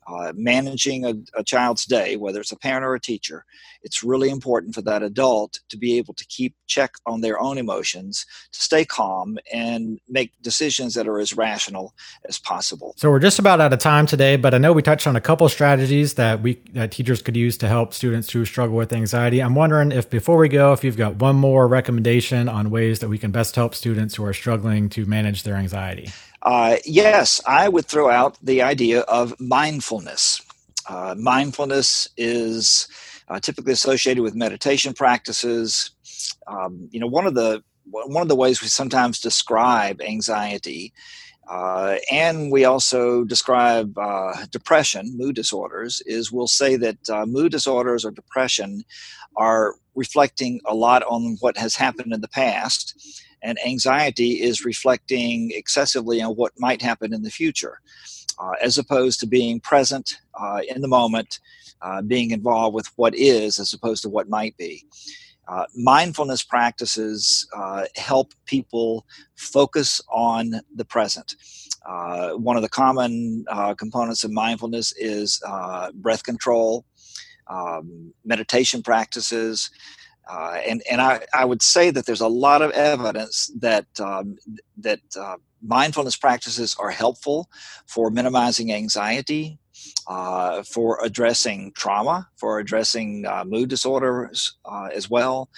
uh, 0.09 0.33
managing 0.35 1.05
a, 1.05 1.13
a, 1.35 1.43
child's 1.43 1.85
day, 1.85 2.15
whether 2.15 2.39
it's 2.39 2.51
a 2.51 2.57
parent 2.57 2.83
or 2.83 2.95
a 2.95 2.99
teacher, 2.99 3.45
it's 3.83 4.03
really 4.03 4.29
important 4.29 4.73
for 4.73 4.81
that 4.81 5.03
adult 5.03 5.59
to 5.69 5.77
be 5.77 5.97
able 5.97 6.13
to 6.15 6.25
keep 6.25 6.55
check 6.67 6.93
on 7.05 7.21
their 7.21 7.39
own 7.39 7.57
emotions, 7.57 8.25
to 8.51 8.61
stay 8.61 8.83
calm, 8.83 9.37
and 9.53 9.99
make 10.07 10.31
decisions 10.41 10.95
that 10.95 11.07
are 11.07 11.19
as 11.19 11.35
rational 11.37 11.93
as 12.27 12.39
possible. 12.39 12.95
So 12.97 13.09
we're 13.11 13.19
just 13.19 13.39
about 13.39 13.61
out 13.61 13.71
of 13.71 13.79
time 13.79 14.07
today, 14.07 14.35
but 14.35 14.53
I 14.53 14.57
know 14.57 14.73
we 14.73 14.81
touched 14.81 15.05
on 15.05 15.15
a 15.15 15.21
couple 15.21 15.47
strategies 15.47 16.15
that 16.15 16.41
we 16.41 16.61
that 16.73 16.91
teachers 16.91 17.21
could 17.21 17.37
use 17.37 17.57
to 17.59 17.67
help 17.67 17.93
students 17.93 18.31
who 18.31 18.45
struggle 18.45 18.75
with 18.75 18.91
anxiety. 18.91 19.41
I'm 19.41 19.55
wondering 19.55 19.91
if 19.91 20.09
before 20.09 20.37
we 20.37 20.49
go, 20.49 20.73
if 20.73 20.83
you've 20.83 20.97
got 20.97 21.08
one 21.11 21.35
more 21.35 21.67
recommendation 21.67 22.49
on 22.49 22.69
ways 22.69 22.99
that 22.99 23.09
we 23.09 23.17
can 23.17 23.31
best 23.31 23.55
help 23.55 23.75
students 23.75 24.15
who 24.15 24.25
are 24.25 24.33
struggling 24.33 24.89
to 24.89 25.05
manage 25.05 25.43
their 25.43 25.55
anxiety. 25.55 26.09
Uh, 26.41 26.77
yes, 26.85 27.41
I 27.45 27.67
would 27.67 27.85
throw 27.85 28.09
out 28.09 28.37
the 28.41 28.61
idea 28.61 29.01
of 29.01 29.39
mindfulness. 29.39 30.41
Uh, 30.87 31.15
mindfulness 31.17 32.09
is 32.17 32.87
uh, 33.27 33.39
typically 33.39 33.73
associated 33.73 34.23
with 34.23 34.35
meditation 34.35 34.93
practices. 34.93 35.91
Um, 36.47 36.89
you 36.91 36.99
know, 36.99 37.07
one 37.07 37.27
of 37.27 37.35
the 37.35 37.63
one 37.91 38.21
of 38.21 38.27
the 38.27 38.35
ways 38.35 38.61
we 38.61 38.67
sometimes 38.67 39.19
describe 39.19 39.99
anxiety, 39.99 40.93
uh, 41.49 41.97
and 42.11 42.51
we 42.51 42.63
also 42.65 43.23
describe 43.23 43.97
uh, 43.97 44.45
depression, 44.51 45.17
mood 45.17 45.35
disorders, 45.35 46.01
is 46.05 46.31
we'll 46.31 46.47
say 46.47 46.75
that 46.75 46.97
uh, 47.09 47.25
mood 47.25 47.51
disorders 47.51 48.05
or 48.05 48.11
depression 48.11 48.83
are 49.35 49.75
reflecting 49.95 50.59
a 50.65 50.75
lot 50.75 51.03
on 51.03 51.37
what 51.39 51.57
has 51.57 51.75
happened 51.75 52.13
in 52.13 52.21
the 52.21 52.27
past 52.29 53.19
and 53.41 53.57
anxiety 53.65 54.41
is 54.41 54.65
reflecting 54.65 55.51
excessively 55.51 56.21
on 56.21 56.35
what 56.35 56.53
might 56.57 56.81
happen 56.81 57.13
in 57.13 57.23
the 57.23 57.29
future, 57.29 57.79
uh, 58.39 58.53
as 58.61 58.77
opposed 58.77 59.19
to 59.19 59.27
being 59.27 59.59
present 59.59 60.17
uh, 60.39 60.59
in 60.73 60.81
the 60.81 60.87
moment, 60.87 61.39
uh, 61.81 62.01
being 62.01 62.31
involved 62.31 62.75
with 62.75 62.87
what 62.95 63.15
is 63.15 63.59
as 63.59 63.73
opposed 63.73 64.03
to 64.03 64.09
what 64.09 64.29
might 64.29 64.55
be. 64.57 64.85
Uh, 65.47 65.65
mindfulness 65.75 66.43
practices 66.43 67.47
uh, 67.57 67.83
help 67.95 68.33
people 68.45 69.05
focus 69.35 69.99
on 70.09 70.51
the 70.75 70.85
present. 70.85 71.35
Uh, 71.87 72.31
one 72.31 72.55
of 72.55 72.61
the 72.61 72.69
common 72.69 73.43
components 73.77 74.23
of 74.23 74.31
mindfulness 74.31 74.93
is 74.97 75.41
breath 75.95 76.23
control, 76.23 76.85
um, 77.49 78.13
meditation 78.23 78.81
practices, 78.83 79.69
uh, 80.29 80.59
and 80.67 80.81
and 80.89 81.01
I, 81.01 81.21
I 81.33 81.45
would 81.45 81.61
say 81.61 81.89
that 81.91 82.05
there's 82.05 82.21
a 82.21 82.27
lot 82.27 82.61
of 82.61 82.71
evidence 82.71 83.51
that 83.59 83.87
um, 83.99 84.37
that 84.77 84.99
uh, 85.19 85.37
mindfulness 85.61 86.15
practices 86.15 86.75
are 86.79 86.91
helpful 86.91 87.49
for 87.87 88.09
minimizing 88.09 88.71
anxiety, 88.71 89.59
uh, 90.07 90.63
for 90.63 90.99
addressing 91.03 91.71
trauma, 91.75 92.27
for 92.37 92.59
addressing 92.59 93.25
uh, 93.25 93.43
mood 93.45 93.69
disorders 93.69 94.57
uh, 94.65 94.89
as 94.93 95.09
well. 95.09 95.49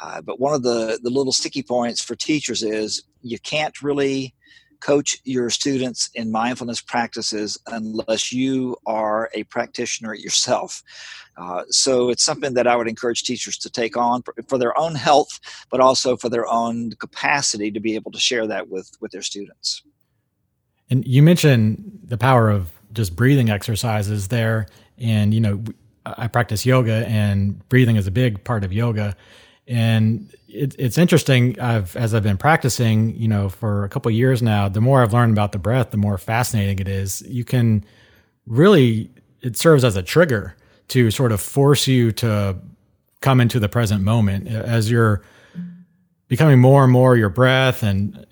Uh, 0.00 0.20
but 0.20 0.40
one 0.40 0.54
of 0.54 0.62
the, 0.62 0.98
the 1.02 1.10
little 1.10 1.32
sticky 1.32 1.62
points 1.62 2.02
for 2.02 2.14
teachers 2.14 2.62
is 2.62 3.02
you 3.22 3.38
can't 3.40 3.82
really 3.82 4.34
coach 4.80 5.18
your 5.24 5.50
students 5.50 6.10
in 6.14 6.30
mindfulness 6.30 6.80
practices 6.80 7.58
unless 7.66 8.32
you 8.32 8.76
are 8.86 9.30
a 9.34 9.44
practitioner 9.44 10.14
yourself. 10.14 10.82
Uh, 11.36 11.62
so 11.68 12.10
it's 12.10 12.22
something 12.22 12.54
that 12.54 12.66
I 12.66 12.76
would 12.76 12.88
encourage 12.88 13.22
teachers 13.22 13.56
to 13.58 13.70
take 13.70 13.96
on 13.96 14.22
for, 14.22 14.34
for, 14.48 14.58
their 14.58 14.78
own 14.78 14.94
health, 14.94 15.40
but 15.70 15.80
also 15.80 16.16
for 16.16 16.28
their 16.28 16.46
own 16.46 16.90
capacity 16.92 17.70
to 17.70 17.80
be 17.80 17.94
able 17.94 18.10
to 18.10 18.18
share 18.18 18.46
that 18.46 18.68
with 18.68 18.90
with 19.00 19.12
their 19.12 19.22
students. 19.22 19.82
And 20.90 21.06
you 21.06 21.22
mentioned 21.22 22.00
the 22.04 22.18
power 22.18 22.50
of 22.50 22.70
just 22.92 23.14
breathing 23.14 23.48
exercises 23.48 24.28
there, 24.28 24.66
and 24.98 25.32
you 25.32 25.40
know 25.40 25.62
I 26.04 26.26
practice 26.26 26.66
yoga, 26.66 27.06
and 27.06 27.66
breathing 27.68 27.96
is 27.96 28.06
a 28.06 28.10
big 28.10 28.42
part 28.44 28.64
of 28.64 28.72
yoga. 28.72 29.16
And 29.66 30.32
it, 30.48 30.74
it's 30.78 30.98
interesting. 30.98 31.58
I've 31.60 31.96
as 31.96 32.14
I've 32.14 32.22
been 32.22 32.38
practicing, 32.38 33.14
you 33.16 33.28
know, 33.28 33.48
for 33.48 33.84
a 33.84 33.88
couple 33.88 34.10
years 34.10 34.42
now. 34.42 34.68
The 34.68 34.80
more 34.80 35.02
I've 35.02 35.12
learned 35.12 35.32
about 35.32 35.52
the 35.52 35.58
breath, 35.58 35.90
the 35.90 35.96
more 35.96 36.18
fascinating 36.18 36.78
it 36.78 36.88
is. 36.88 37.22
You 37.22 37.44
can 37.44 37.84
really 38.46 39.10
it 39.42 39.56
serves 39.56 39.84
as 39.84 39.96
a 39.96 40.02
trigger 40.02 40.56
to 40.88 41.10
sort 41.10 41.32
of 41.32 41.40
force 41.40 41.86
you 41.86 42.12
to 42.12 42.56
come 43.20 43.40
into 43.40 43.60
the 43.60 43.68
present 43.68 44.02
moment 44.02 44.48
as 44.48 44.90
you're 44.90 45.22
becoming 46.28 46.58
more 46.58 46.84
and 46.84 46.92
more 46.92 47.16
your 47.16 47.28
breath 47.28 47.82
and 47.82 48.26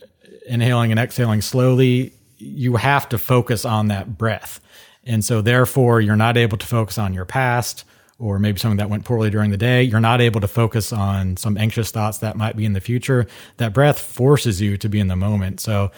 inhaling 0.46 0.90
and 0.90 0.98
exhaling 0.98 1.42
slowly, 1.42 2.12
you 2.38 2.76
have 2.76 3.08
to 3.10 3.18
focus 3.18 3.64
on 3.64 3.88
that 3.88 4.16
breath. 4.16 4.60
And 5.04 5.24
so, 5.24 5.40
therefore, 5.40 6.00
you're 6.00 6.16
not 6.16 6.36
able 6.36 6.58
to 6.58 6.66
focus 6.66 6.98
on 6.98 7.12
your 7.12 7.24
past 7.24 7.84
or 8.18 8.38
maybe 8.38 8.58
something 8.58 8.78
that 8.78 8.90
went 8.90 9.04
poorly 9.04 9.30
during 9.30 9.50
the 9.50 9.56
day. 9.56 9.82
You're 9.82 10.00
not 10.00 10.20
able 10.20 10.40
to 10.40 10.48
focus 10.48 10.92
on 10.92 11.36
some 11.36 11.56
anxious 11.56 11.90
thoughts 11.90 12.18
that 12.18 12.36
might 12.36 12.56
be 12.56 12.64
in 12.64 12.72
the 12.72 12.80
future. 12.80 13.26
That 13.58 13.72
breath 13.72 14.00
forces 14.00 14.60
you 14.60 14.76
to 14.78 14.88
be 14.88 14.98
in 15.00 15.08
the 15.08 15.16
moment. 15.16 15.60
So, 15.60 15.90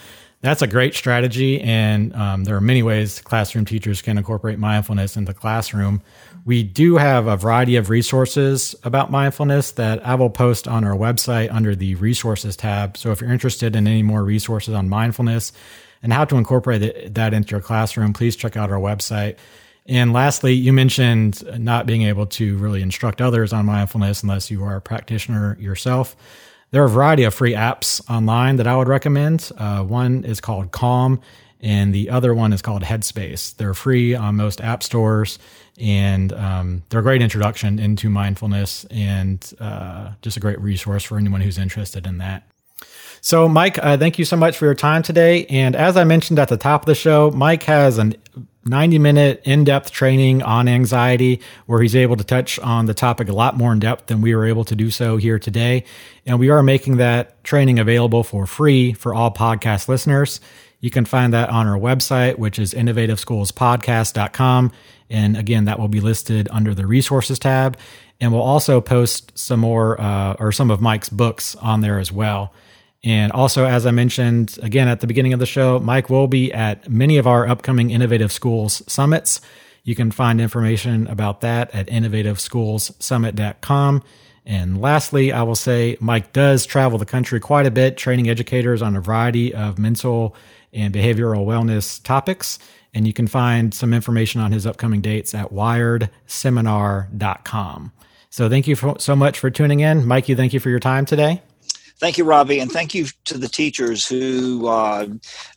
that's 0.42 0.62
a 0.62 0.66
great 0.66 0.94
strategy. 0.94 1.60
And 1.60 2.14
um, 2.14 2.44
there 2.44 2.56
are 2.56 2.60
many 2.60 2.82
ways 2.82 3.20
classroom 3.20 3.64
teachers 3.64 4.00
can 4.00 4.16
incorporate 4.16 4.58
mindfulness 4.58 5.16
in 5.16 5.26
the 5.26 5.34
classroom. 5.34 6.02
We 6.46 6.62
do 6.62 6.96
have 6.96 7.26
a 7.26 7.36
variety 7.36 7.76
of 7.76 7.90
resources 7.90 8.74
about 8.82 9.10
mindfulness 9.10 9.72
that 9.72 10.04
I 10.06 10.14
will 10.14 10.30
post 10.30 10.66
on 10.66 10.84
our 10.84 10.96
website 10.96 11.52
under 11.52 11.76
the 11.76 11.94
resources 11.96 12.56
tab. 12.56 12.96
So 12.96 13.10
if 13.10 13.20
you're 13.20 13.32
interested 13.32 13.76
in 13.76 13.86
any 13.86 14.02
more 14.02 14.24
resources 14.24 14.72
on 14.72 14.88
mindfulness 14.88 15.52
and 16.02 16.12
how 16.12 16.24
to 16.24 16.36
incorporate 16.36 17.14
that 17.14 17.34
into 17.34 17.50
your 17.50 17.60
classroom, 17.60 18.14
please 18.14 18.34
check 18.34 18.56
out 18.56 18.70
our 18.70 18.78
website. 18.78 19.36
And 19.86 20.12
lastly, 20.12 20.54
you 20.54 20.72
mentioned 20.72 21.42
not 21.58 21.86
being 21.86 22.02
able 22.02 22.26
to 22.26 22.56
really 22.58 22.82
instruct 22.82 23.20
others 23.20 23.52
on 23.52 23.66
mindfulness 23.66 24.22
unless 24.22 24.50
you 24.50 24.62
are 24.64 24.76
a 24.76 24.80
practitioner 24.80 25.56
yourself. 25.58 26.16
There 26.70 26.82
are 26.82 26.86
a 26.86 26.90
variety 26.90 27.24
of 27.24 27.34
free 27.34 27.54
apps 27.54 28.00
online 28.08 28.56
that 28.56 28.66
I 28.66 28.76
would 28.76 28.86
recommend. 28.86 29.50
Uh, 29.56 29.82
one 29.82 30.24
is 30.24 30.40
called 30.40 30.70
Calm, 30.70 31.20
and 31.60 31.92
the 31.92 32.10
other 32.10 32.32
one 32.34 32.52
is 32.52 32.62
called 32.62 32.82
Headspace. 32.82 33.56
They're 33.56 33.74
free 33.74 34.14
on 34.14 34.36
most 34.36 34.60
app 34.60 34.84
stores, 34.84 35.40
and 35.80 36.32
um, 36.32 36.82
they're 36.88 37.00
a 37.00 37.02
great 37.02 37.22
introduction 37.22 37.80
into 37.80 38.08
mindfulness 38.08 38.84
and 38.90 39.52
uh, 39.58 40.12
just 40.22 40.36
a 40.36 40.40
great 40.40 40.60
resource 40.60 41.02
for 41.02 41.18
anyone 41.18 41.40
who's 41.40 41.58
interested 41.58 42.06
in 42.06 42.18
that. 42.18 42.44
So, 43.20 43.48
Mike, 43.48 43.78
uh, 43.78 43.98
thank 43.98 44.18
you 44.18 44.24
so 44.24 44.36
much 44.36 44.56
for 44.56 44.64
your 44.64 44.74
time 44.74 45.02
today. 45.02 45.44
And 45.46 45.76
as 45.76 45.96
I 45.96 46.04
mentioned 46.04 46.38
at 46.38 46.48
the 46.48 46.56
top 46.56 46.82
of 46.82 46.86
the 46.86 46.94
show, 46.94 47.30
Mike 47.30 47.64
has 47.64 47.98
an 47.98 48.14
90 48.64 48.98
minute 48.98 49.42
in 49.44 49.64
depth 49.64 49.90
training 49.90 50.42
on 50.42 50.68
anxiety 50.68 51.40
where 51.66 51.80
he's 51.80 51.96
able 51.96 52.16
to 52.16 52.24
touch 52.24 52.58
on 52.58 52.86
the 52.86 52.94
topic 52.94 53.28
a 53.28 53.32
lot 53.32 53.56
more 53.56 53.72
in 53.72 53.78
depth 53.78 54.06
than 54.06 54.20
we 54.20 54.34
were 54.34 54.44
able 54.44 54.64
to 54.64 54.76
do 54.76 54.90
so 54.90 55.16
here 55.16 55.38
today. 55.38 55.84
And 56.26 56.38
we 56.38 56.50
are 56.50 56.62
making 56.62 56.98
that 56.98 57.42
training 57.42 57.78
available 57.78 58.22
for 58.22 58.46
free 58.46 58.92
for 58.92 59.14
all 59.14 59.30
podcast 59.32 59.88
listeners. 59.88 60.40
You 60.80 60.90
can 60.90 61.04
find 61.04 61.32
that 61.32 61.48
on 61.50 61.66
our 61.66 61.78
website, 61.78 62.38
which 62.38 62.58
is 62.58 62.74
innovativeschoolspodcast.com. 62.74 64.72
And 65.10 65.36
again, 65.36 65.64
that 65.64 65.78
will 65.78 65.88
be 65.88 66.00
listed 66.00 66.48
under 66.50 66.74
the 66.74 66.86
resources 66.86 67.38
tab. 67.38 67.78
And 68.20 68.32
we'll 68.32 68.42
also 68.42 68.80
post 68.80 69.36
some 69.38 69.60
more 69.60 70.00
uh, 70.00 70.36
or 70.38 70.52
some 70.52 70.70
of 70.70 70.80
Mike's 70.80 71.08
books 71.08 71.54
on 71.56 71.80
there 71.80 71.98
as 71.98 72.12
well. 72.12 72.52
And 73.02 73.32
also, 73.32 73.64
as 73.64 73.86
I 73.86 73.92
mentioned 73.92 74.58
again 74.62 74.86
at 74.88 75.00
the 75.00 75.06
beginning 75.06 75.32
of 75.32 75.40
the 75.40 75.46
show, 75.46 75.78
Mike 75.78 76.10
will 76.10 76.26
be 76.26 76.52
at 76.52 76.90
many 76.90 77.16
of 77.16 77.26
our 77.26 77.48
upcoming 77.48 77.88
Innovative 77.90 78.30
Schools 78.30 78.82
summits. 78.86 79.40
You 79.84 79.94
can 79.94 80.10
find 80.10 80.38
information 80.40 81.06
about 81.06 81.40
that 81.40 81.74
at 81.74 81.86
innovativeschoolssummit.com. 81.86 84.02
And 84.44 84.78
lastly, 84.80 85.32
I 85.32 85.42
will 85.42 85.54
say 85.54 85.96
Mike 86.00 86.32
does 86.32 86.66
travel 86.66 86.98
the 86.98 87.06
country 87.06 87.38
quite 87.40 87.66
a 87.66 87.70
bit, 87.70 87.96
training 87.96 88.28
educators 88.28 88.82
on 88.82 88.96
a 88.96 89.00
variety 89.00 89.54
of 89.54 89.78
mental 89.78 90.36
and 90.72 90.92
behavioral 90.94 91.44
wellness 91.46 92.02
topics. 92.02 92.58
And 92.92 93.06
you 93.06 93.12
can 93.12 93.28
find 93.28 93.72
some 93.72 93.94
information 93.94 94.40
on 94.40 94.50
his 94.52 94.66
upcoming 94.66 95.00
dates 95.00 95.32
at 95.34 95.52
wiredseminar.com. 95.52 97.92
So 98.30 98.48
thank 98.48 98.66
you 98.66 98.74
so 98.98 99.16
much 99.16 99.38
for 99.38 99.50
tuning 99.50 99.80
in. 99.80 100.06
Mikey, 100.06 100.34
thank 100.34 100.52
you 100.52 100.60
for 100.60 100.68
your 100.70 100.80
time 100.80 101.06
today. 101.06 101.42
Thank 102.00 102.16
you, 102.16 102.24
Robbie, 102.24 102.60
and 102.60 102.72
thank 102.72 102.94
you 102.94 103.08
to 103.26 103.36
the 103.36 103.46
teachers 103.46 104.06
who 104.06 104.66
uh, 104.66 105.06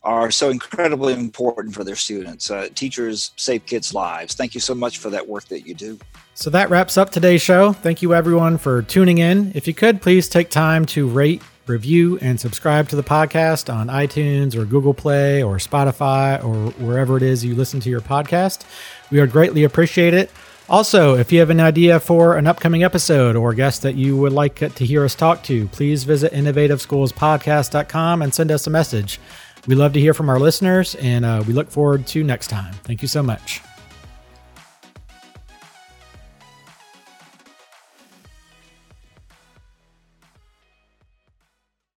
are 0.02 0.30
so 0.30 0.50
incredibly 0.50 1.14
important 1.14 1.74
for 1.74 1.84
their 1.84 1.96
students. 1.96 2.50
Uh, 2.50 2.68
teachers 2.74 3.30
save 3.36 3.64
kids' 3.64 3.94
lives. 3.94 4.34
Thank 4.34 4.54
you 4.54 4.60
so 4.60 4.74
much 4.74 4.98
for 4.98 5.08
that 5.08 5.26
work 5.26 5.46
that 5.46 5.66
you 5.66 5.74
do. 5.74 5.98
So 6.34 6.50
that 6.50 6.68
wraps 6.68 6.98
up 6.98 7.08
today's 7.08 7.40
show. 7.40 7.72
Thank 7.72 8.02
you, 8.02 8.12
everyone, 8.12 8.58
for 8.58 8.82
tuning 8.82 9.18
in. 9.18 9.52
If 9.54 9.66
you 9.66 9.72
could, 9.72 10.02
please 10.02 10.28
take 10.28 10.50
time 10.50 10.84
to 10.86 11.08
rate, 11.08 11.40
review, 11.66 12.18
and 12.20 12.38
subscribe 12.38 12.90
to 12.90 12.96
the 12.96 13.02
podcast 13.02 13.72
on 13.72 13.86
iTunes 13.86 14.54
or 14.54 14.66
Google 14.66 14.92
Play 14.92 15.42
or 15.42 15.56
Spotify 15.56 16.44
or 16.44 16.72
wherever 16.72 17.16
it 17.16 17.22
is 17.22 17.42
you 17.42 17.54
listen 17.54 17.80
to 17.80 17.88
your 17.88 18.02
podcast. 18.02 18.66
We 19.10 19.18
would 19.18 19.32
greatly 19.32 19.64
appreciate 19.64 20.12
it. 20.12 20.30
Also, 20.68 21.14
if 21.16 21.30
you 21.30 21.40
have 21.40 21.50
an 21.50 21.60
idea 21.60 22.00
for 22.00 22.36
an 22.36 22.46
upcoming 22.46 22.82
episode 22.84 23.36
or 23.36 23.52
guest 23.52 23.82
that 23.82 23.96
you 23.96 24.16
would 24.16 24.32
like 24.32 24.56
to 24.74 24.86
hear 24.86 25.04
us 25.04 25.14
talk 25.14 25.42
to, 25.44 25.68
please 25.68 26.04
visit 26.04 26.32
innovativeschoolspodcast.com 26.32 28.22
and 28.22 28.34
send 28.34 28.50
us 28.50 28.66
a 28.66 28.70
message. 28.70 29.20
We 29.66 29.74
love 29.74 29.92
to 29.92 30.00
hear 30.00 30.14
from 30.14 30.28
our 30.28 30.40
listeners, 30.40 30.94
and 30.96 31.24
uh, 31.24 31.42
we 31.46 31.52
look 31.52 31.70
forward 31.70 32.06
to 32.08 32.24
next 32.24 32.48
time. 32.48 32.72
Thank 32.84 33.02
you 33.02 33.08
so 33.08 33.22
much. 33.22 33.60